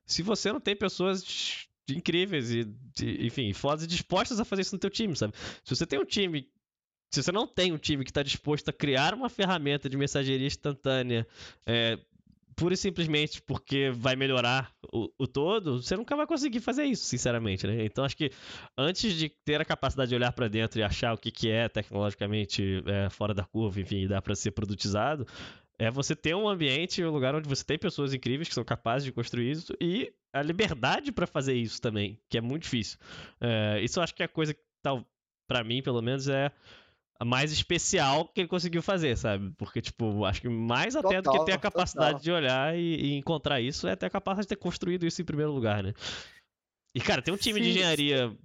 [0.04, 4.74] se você não tem pessoas incríveis e, de, enfim, fodas e dispostas a fazer isso
[4.74, 5.34] no teu time, sabe?
[5.64, 6.48] Se você tem um time
[7.12, 10.46] se você não tem um time que está disposto a criar uma ferramenta de mensageria
[10.46, 11.26] instantânea
[11.66, 11.98] é,
[12.56, 17.04] pura e simplesmente porque vai melhorar o, o, todo, você nunca vai conseguir fazer isso,
[17.04, 17.84] sinceramente, né?
[17.84, 18.30] Então acho que
[18.76, 21.68] antes de ter a capacidade de olhar para dentro e achar o que, que é
[21.68, 25.26] tecnologicamente é, fora da curva, enfim, dá para ser produtizado,
[25.78, 29.04] é você ter um ambiente, um lugar onde você tem pessoas incríveis que são capazes
[29.04, 32.98] de construir isso e a liberdade para fazer isso também, que é muito difícil.
[33.40, 35.04] É, isso acho que é a coisa que, tal,
[35.46, 36.50] para mim, pelo menos, é
[37.24, 39.52] mais especial que ele conseguiu fazer, sabe?
[39.56, 42.22] Porque, tipo, acho que mais até total, do que ter a capacidade total.
[42.22, 45.24] de olhar e, e, encontrar isso, é ter a capacidade de ter construído isso em
[45.24, 45.92] primeiro lugar, né?
[46.94, 48.36] E, cara, tem um time sim, de engenharia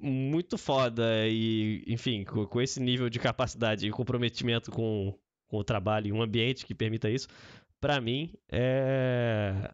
[0.00, 5.16] muito foda e, enfim, com, com esse nível de capacidade e comprometimento com,
[5.48, 7.28] com o trabalho e um ambiente que permita isso,
[7.80, 9.70] para mim é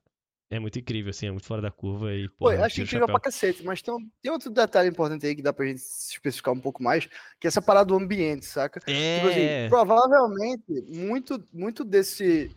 [0.51, 3.65] é muito incrível, assim, é muito fora da curva e, pô, acho incrível pra cacete,
[3.65, 6.83] mas tem, um, tem outro detalhe importante aí que dá pra gente especificar um pouco
[6.83, 7.07] mais,
[7.39, 8.81] que é essa parada do ambiente, saca?
[8.89, 9.17] É.
[9.17, 12.51] Tipo assim, provavelmente, muito, muito desse,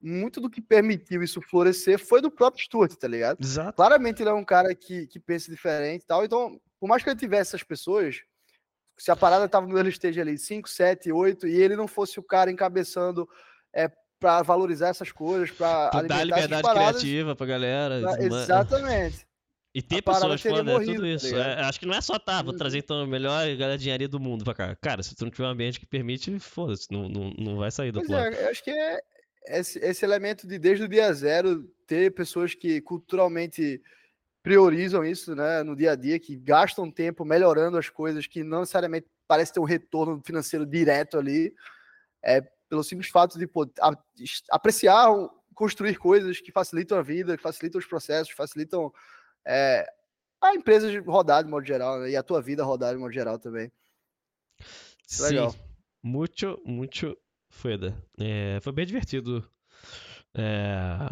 [0.00, 3.42] muito do que permitiu isso florescer foi do próprio Stuart, tá ligado?
[3.42, 3.74] Exato.
[3.74, 7.10] Claramente ele é um cara que, que pensa diferente e tal, então, por mais que
[7.10, 8.20] ele tivesse essas pessoas,
[8.96, 12.20] se a parada tava no early stage ali, 5, 7, 8, e ele não fosse
[12.20, 13.28] o cara encabeçando
[13.74, 13.90] é,
[14.22, 18.00] para valorizar essas coisas, para dar liberdade criativa pra galera.
[18.00, 19.26] Pra, exatamente.
[19.74, 21.30] E ter pessoas foda, é tudo tá isso.
[21.30, 24.20] Tá é, acho que não é só, tá, vou trazer então a melhor engenharia do
[24.20, 24.76] mundo pra cá.
[24.76, 27.90] Cara, se tu não tiver um ambiente que permite, foda-se, não, não, não vai sair
[27.90, 28.36] do pois plano.
[28.36, 29.00] É, eu acho que é
[29.48, 33.82] esse, esse elemento de desde o dia zero ter pessoas que culturalmente
[34.40, 38.60] priorizam isso, né, no dia a dia, que gastam tempo melhorando as coisas, que não
[38.60, 41.52] necessariamente parece ter um retorno financeiro direto ali,
[42.24, 42.40] é
[42.72, 43.70] pelo simples fato de pô,
[44.50, 45.06] apreciar,
[45.54, 48.90] construir coisas que facilitam a vida, que facilitam os processos, facilitam
[49.46, 49.86] é,
[50.40, 52.08] a empresa rodar de modo geral, né?
[52.12, 53.70] e a tua vida rodar de modo geral também.
[55.06, 55.54] Sim, legal.
[56.02, 57.14] muito, muito
[57.50, 57.94] foda.
[58.18, 59.46] É, foi bem divertido.
[60.34, 61.10] É,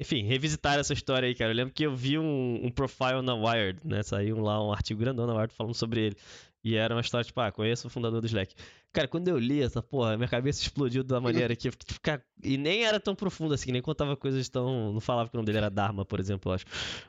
[0.00, 1.52] enfim, revisitar essa história aí, cara.
[1.52, 4.02] Eu lembro que eu vi um, um profile na Wired, né?
[4.02, 6.16] Saiu lá um artigo grandão na Wired falando sobre ele.
[6.64, 8.52] E era uma história, tipo, ah, conheço o fundador do Slack.
[8.98, 12.20] Cara, quando eu li essa porra, minha cabeça explodiu uma maneira que ficar.
[12.42, 14.92] E nem era tão profundo assim, nem contava coisas tão.
[14.92, 16.64] Não falava que o nome dele era Dharma, por exemplo, eu acho.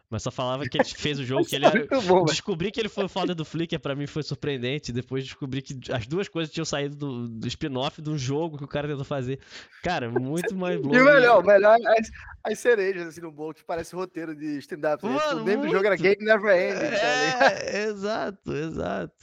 [0.07, 1.87] Mas só falava que ele fez o jogo, que ele era.
[2.01, 4.91] Bom, descobri que ele foi o founder do Flickr, pra mim foi surpreendente.
[4.91, 8.63] Depois descobri que as duas coisas tinham saído do, do spin-off de um jogo que
[8.63, 9.39] o cara tentou fazer.
[9.83, 10.95] Cara, muito mais louco.
[10.95, 12.11] E o melhor, melhor as,
[12.43, 15.03] as cerejas assim no bolo, que parece roteiro de stand-up.
[15.03, 15.17] Né?
[15.17, 16.97] Tipo, o nome do jogo era Game Never Ending.
[16.97, 19.13] Tá é, exato, exato.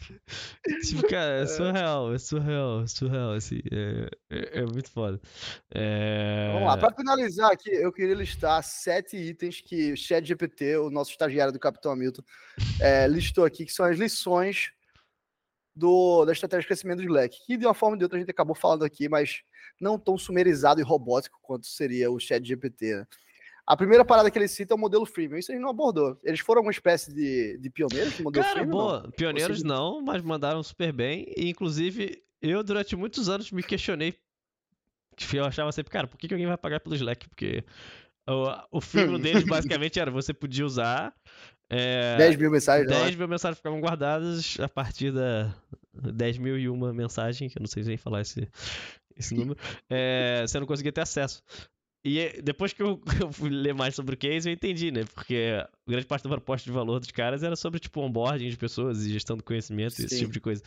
[0.84, 3.60] Tipo, cara, é surreal, é surreal surreal, surreal, assim.
[3.70, 5.20] É, é, é muito foda.
[5.72, 6.50] É...
[6.52, 11.10] Vamos lá, para finalizar aqui, eu queria listar sete itens que o ChatGPT, o nosso
[11.10, 12.22] estagiário do Capitão Hamilton,
[12.80, 14.70] é, listou aqui, que são as lições
[15.74, 18.20] do, da estratégia de crescimento do Slack, que de uma forma ou de outra a
[18.20, 19.42] gente acabou falando aqui, mas
[19.80, 22.96] não tão sumerizado e robótico quanto seria o ChatGPT.
[22.96, 23.06] Né?
[23.66, 25.38] A primeira parada que ele cita é o modelo freemium.
[25.38, 26.16] Isso a gente não abordou.
[26.22, 28.76] Eles foram uma espécie de, de pioneiros no modelo Cara, freemium?
[28.76, 29.02] Boa.
[29.02, 29.10] Não?
[29.10, 31.32] Pioneiros não, mas mandaram super bem.
[31.36, 34.14] E, inclusive, eu durante muitos anos me questionei.
[35.32, 37.28] Eu achava sempre, cara, por que, que alguém vai pagar pelo Slack?
[37.28, 37.64] Porque
[38.28, 41.14] o, o freemium deles basicamente era você podia usar.
[41.68, 42.88] É, 10 mil mensagens.
[42.88, 43.16] 10 né?
[43.16, 45.54] mil mensagens ficavam guardadas a partir da
[45.94, 48.48] 10 mil e uma mensagem, que eu não sei nem falar esse,
[49.16, 49.58] esse número.
[49.88, 51.42] É, você não conseguia ter acesso.
[52.08, 55.02] E depois que eu, eu, fui ler mais sobre o case, eu entendi, né?
[55.12, 59.04] Porque grande parte da proposta de valor dos caras era sobre, tipo, onboarding de pessoas
[59.04, 60.62] e gestão do conhecimento, e esse tipo de coisa.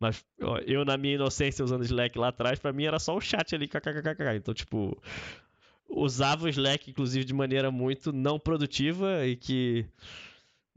[0.00, 3.20] Mas ó, eu, na minha inocência, usando Slack lá atrás, para mim era só o
[3.20, 4.34] chat ali, kkkk.
[4.34, 5.00] Então, tipo,
[5.88, 9.86] usava o Slack, inclusive, de maneira muito não produtiva e que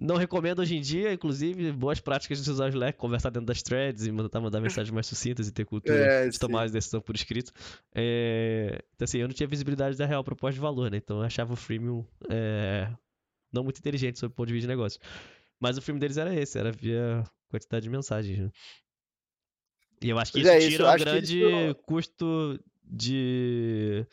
[0.03, 3.63] não recomendo hoje em dia, inclusive, boas práticas de usar o Slack, conversar dentro das
[3.63, 7.01] threads e mandar, mandar mensagens mais sucintas e ter cultura é, de tomar as decisões
[7.03, 7.53] por escrito.
[7.95, 8.83] É...
[8.93, 10.97] Então, assim, eu não tinha visibilidade da real proposta de valor, né?
[10.97, 12.91] Então eu achava o freemium é...
[13.51, 14.99] não muito inteligente sob o ponto de vista de negócio.
[15.57, 18.51] Mas o freemium deles era esse, era via quantidade de mensagens, né?
[20.01, 21.75] E eu acho que isso é, tira um grande isso...
[21.85, 24.05] custo de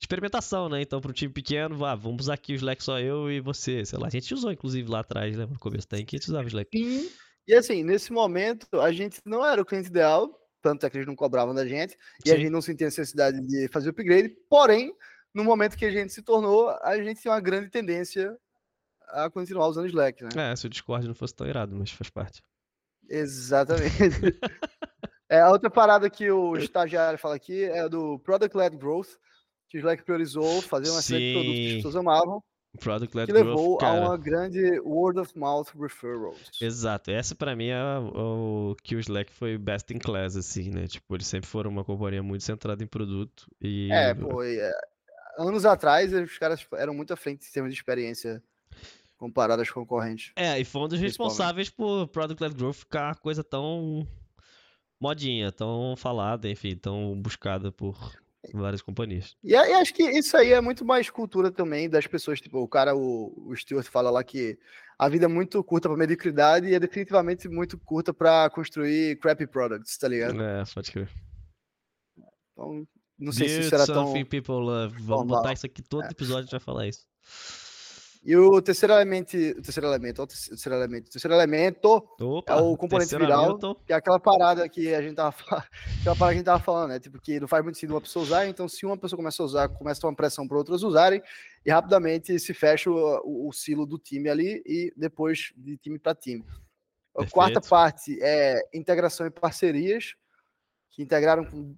[0.00, 0.80] experimentação, né?
[0.80, 3.84] Então, para um time pequeno, ah, vamos usar aqui o Slack só eu e você.
[3.84, 5.46] Sei lá, a gente usou, inclusive, lá atrás, né?
[5.46, 6.70] No começo tem que a gente usava o Slack.
[6.76, 7.10] Sim.
[7.46, 11.06] E assim, nesse momento, a gente não era o cliente ideal, tanto é que eles
[11.06, 12.34] não cobravam da gente, e Sim.
[12.34, 14.94] a gente não sentia necessidade de fazer o upgrade, porém,
[15.32, 18.36] no momento que a gente se tornou, a gente tinha uma grande tendência
[19.08, 20.52] a continuar usando o Slack, né?
[20.52, 22.42] É, se o Discord não fosse tão irado, mas faz parte.
[23.08, 23.94] Exatamente.
[25.30, 29.16] é, a outra parada que o estagiário fala aqui é do Product Led Growth,
[29.68, 32.42] que o Slack priorizou fazer uma série de produtos que as pessoas amavam.
[32.78, 36.50] Product Led que levou a uma grande word of mouth referrals.
[36.60, 40.86] Exato, essa para mim é o que o Slack foi best in class, assim, né?
[40.86, 43.90] Tipo, eles sempre foram uma companhia muito centrada em produto e...
[43.90, 44.70] É, pô, é,
[45.38, 48.42] anos atrás os caras eram muito à frente em termos de experiência
[49.16, 50.32] comparado aos concorrentes.
[50.36, 54.06] É, e foi um dos responsáveis por Product Led Growth ficar coisa tão
[55.00, 57.96] modinha, tão falada, enfim, tão buscada por
[58.52, 59.36] várias companhias.
[59.42, 62.40] E, e, acho que isso aí é muito mais cultura também das pessoas.
[62.40, 64.58] Tipo, o cara, o, o Stuart fala lá que
[64.98, 69.46] a vida é muito curta para mediocridade e é definitivamente muito curta para construir crappy
[69.46, 70.40] products, tá ligado?
[70.42, 71.10] É, pode crer.
[72.52, 72.86] Então,
[73.18, 74.12] não sei Build se era tão.
[74.24, 75.02] people love.
[75.02, 76.10] Vamos botar isso aqui todo é.
[76.10, 77.06] episódio a gente vai falar isso.
[78.28, 82.56] E o terceiro elemento, o terceiro elemento, o terceiro elemento, o terceiro elemento Opa, é
[82.56, 83.80] o componente viral, elemento.
[83.86, 85.34] que é aquela parada que a gente tava,
[85.98, 87.00] aquela parada que a gente tava falando, né?
[87.00, 89.46] Tipo, que não faz muito sentido uma pessoa usar, então se uma pessoa começa a
[89.46, 91.22] usar, começa a tomar pressão para outras usarem,
[91.64, 95.98] e rapidamente se fecha o, o, o silo do time ali e depois de time
[95.98, 96.44] para time.
[97.14, 97.32] A Perfeito.
[97.32, 100.16] quarta parte é integração e parcerias,
[100.90, 101.74] que integraram com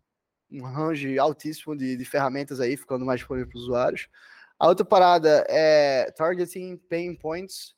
[0.50, 4.08] um range altíssimo de, de ferramentas aí, ficando mais disponível para os usuários.
[4.60, 7.74] A outra parada é targeting pain points,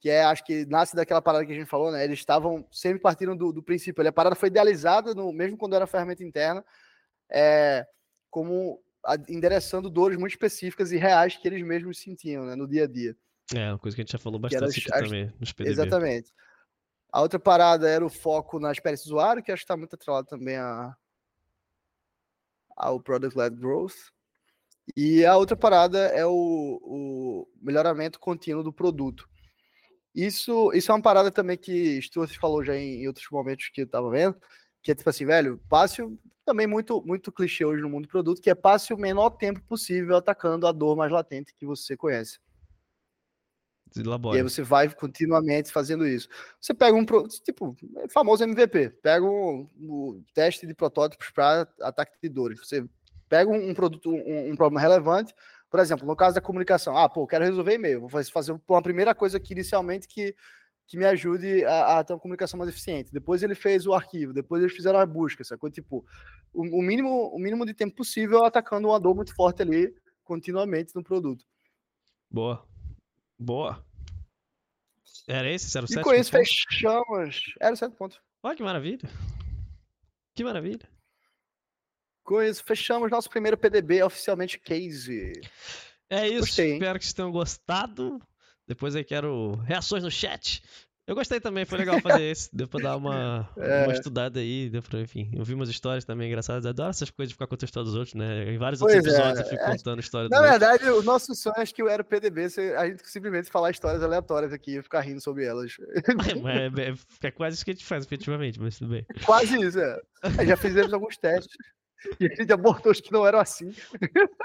[0.00, 2.02] que é, acho que nasce daquela parada que a gente falou, né?
[2.02, 4.06] Eles estavam sempre partindo do, do princípio.
[4.06, 6.64] A parada foi idealizada, no, mesmo quando era ferramenta interna,
[7.30, 7.86] é,
[8.28, 8.82] como
[9.28, 13.16] endereçando dores muito específicas e reais que eles mesmos sentiam né, no dia a dia.
[13.54, 15.70] É, uma coisa que a gente já falou bastante aqui também, nos PDB.
[15.70, 16.34] Exatamente.
[17.12, 19.94] A outra parada era o foco na experiência do usuário, que acho que está muito
[19.94, 20.92] atrelado também a,
[22.76, 24.15] ao Product-Led Growth.
[24.94, 26.32] E a outra parada é o,
[26.82, 29.28] o melhoramento contínuo do produto.
[30.14, 33.82] Isso, isso é uma parada também que Stuart falou já em, em outros momentos que
[33.82, 34.36] eu tava vendo,
[34.82, 36.02] que é tipo assim, velho, passe
[36.44, 39.60] também muito muito clichê hoje no mundo do produto, que é passe o menor tempo
[39.62, 42.38] possível atacando a dor mais latente que você conhece.
[43.94, 44.36] Elabora.
[44.36, 46.28] E aí você vai continuamente fazendo isso.
[46.60, 47.04] Você pega um
[47.44, 52.58] tipo, é famoso MVP, pega um, um teste de protótipos para ataque de dores.
[52.60, 52.84] Você
[53.28, 55.34] pega um, produto, um, um, problema relevante,
[55.70, 59.14] por exemplo, no caso da comunicação, ah, pô, quero resolver e-mail, vou fazer uma primeira
[59.14, 60.34] coisa aqui inicialmente que,
[60.86, 63.12] que me ajude a, a, ter uma comunicação mais eficiente.
[63.12, 65.70] Depois ele fez o arquivo, depois eles fizeram a busca, sacou?
[65.70, 66.04] Tipo,
[66.52, 70.94] o, o, mínimo, o mínimo de tempo possível atacando uma dor muito forte ali, continuamente
[70.94, 71.44] no produto.
[72.30, 72.64] Boa.
[73.38, 73.84] Boa.
[75.28, 75.76] Era esse?
[75.76, 77.54] Era o E com isso fechamos.
[77.60, 78.20] Era o certo ponto.
[78.42, 79.08] Olha que maravilha.
[80.34, 80.95] Que maravilha.
[82.26, 85.32] Com isso, fechamos nosso primeiro PDB oficialmente case.
[86.10, 88.20] É isso, Gostei, espero que vocês tenham gostado.
[88.66, 90.60] Depois aí quero reações no chat.
[91.06, 92.50] Eu gostei também, foi legal fazer esse.
[92.52, 93.84] Deu pra dar uma, é.
[93.84, 95.30] uma estudada aí, deu pra, enfim.
[95.32, 96.66] Eu vi umas histórias também engraçadas.
[96.66, 98.52] Adoro essas coisas de ficar contando história dos outros, né?
[98.52, 99.42] Em vários pois outros é, episódios é.
[99.42, 101.04] eu fico contando história dos Na verdade, outros.
[101.04, 102.46] o nosso sonho acho que era o PDB,
[102.76, 105.76] a gente simplesmente falar histórias aleatórias aqui e ficar rindo sobre elas.
[106.46, 109.06] É, é, é, quase isso que a gente faz, efetivamente, mas tudo bem.
[109.24, 110.00] Quase isso, é.
[110.44, 111.56] Já fizemos alguns testes.
[112.20, 113.72] E a gente abortou os que não eram assim.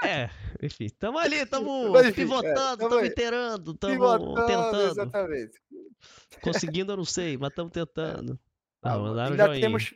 [0.02, 0.30] É,
[0.62, 4.90] enfim, tamo ali, tamo pivotando, é, tamo inteirando, tamo tentando.
[4.90, 5.60] Exatamente.
[6.40, 8.38] Conseguindo, eu não sei, mas estamos tentando.
[8.82, 9.60] Ah, ainda joinha.
[9.60, 9.94] temos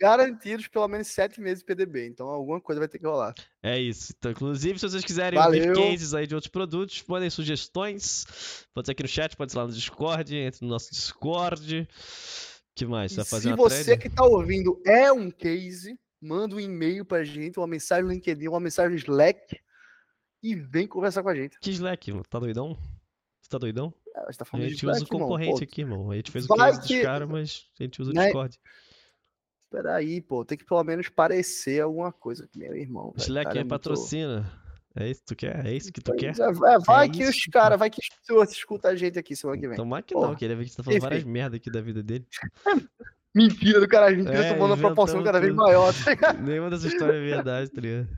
[0.00, 3.34] garantidos pelo menos sete meses de PDB, então alguma coisa vai ter que rolar.
[3.62, 4.14] É isso.
[4.16, 5.74] Então, inclusive, se vocês quiserem Valeu.
[5.74, 8.66] cases aí de outros produtos, podem sugestões.
[8.74, 11.86] Pode ser aqui no chat, pode ser lá no Discord, entre no nosso Discord.
[12.74, 13.14] que mais?
[13.14, 17.66] Fazer se você que está ouvindo é um case, manda um e-mail pra gente, uma
[17.66, 19.58] mensagem no LinkedIn, uma mensagem no Slack
[20.42, 21.58] e vem conversar com a gente.
[21.60, 22.12] Que Slack?
[22.28, 22.76] Tá doidão?
[23.40, 23.92] Você tá doidão?
[24.14, 26.10] É, tá a gente usa o concorrente aqui, irmão.
[26.10, 26.96] A gente fez o case que...
[26.96, 28.24] dos caras, mas a gente usa o né?
[28.24, 28.60] Discord.
[29.60, 30.44] Espera aí, pô.
[30.44, 33.14] Tem que pelo menos parecer alguma coisa com meu irmão.
[33.16, 34.40] Slack cara, é, é patrocina.
[34.40, 34.60] Muito...
[34.96, 35.66] É isso que tu quer?
[35.66, 36.34] É isso que tu quer?
[36.36, 39.68] É, vai é que os caras, vai que os escuta a gente aqui semana que
[39.68, 39.76] vem.
[39.76, 40.28] Tomara que Porra.
[40.28, 41.08] não, que ele vai ver que você tá falando Enfim.
[41.08, 42.26] várias merda aqui da vida dele.
[43.34, 46.92] Mentira do cara, a gente é, tomando uma proporção cada vez maior, tá Nenhuma dessas
[46.92, 48.08] histórias é verdade, tá ligado?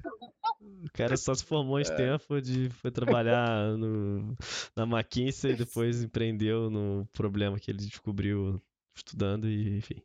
[0.84, 1.84] O cara só se formou em é.
[1.84, 4.36] Stanford, foi trabalhar no,
[4.74, 8.60] na McKinsey e depois empreendeu no problema que ele descobriu
[8.94, 10.02] estudando e, enfim,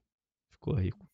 [0.51, 1.07] ficou rico.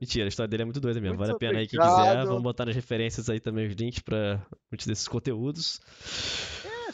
[0.00, 1.16] Mentira, a história dele é muito doida mesmo.
[1.16, 1.82] Muito vale a pena obrigado.
[1.82, 2.26] aí quem quiser.
[2.26, 5.80] Vamos botar nas referências aí também os links para muitos desses conteúdos.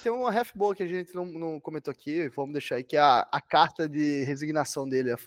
[0.02, 2.96] Tem uma ref boa que a gente não, não comentou aqui, vamos deixar aí, que
[2.96, 5.18] é a, a carta de resignação dele, a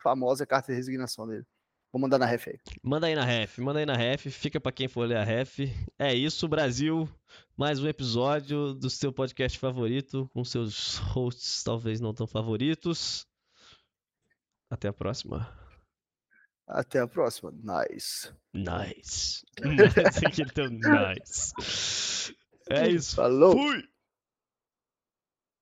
[0.00, 1.44] famosa carta de resignação dele.
[1.92, 2.58] Vou mandar na ref aí.
[2.82, 5.60] Manda aí na ref, manda aí na ref, fica para quem for ler a ref.
[5.98, 7.08] É isso, Brasil.
[7.56, 13.26] Mais um episódio do seu podcast favorito, com seus hosts talvez não tão favoritos.
[14.70, 15.50] Até a próxima.
[16.66, 17.50] Até a próxima.
[17.52, 18.30] Nice.
[18.52, 19.46] Nice.
[20.68, 22.17] nice.
[22.70, 23.16] É isso.
[23.16, 23.52] Falou.
[23.52, 23.88] Fui.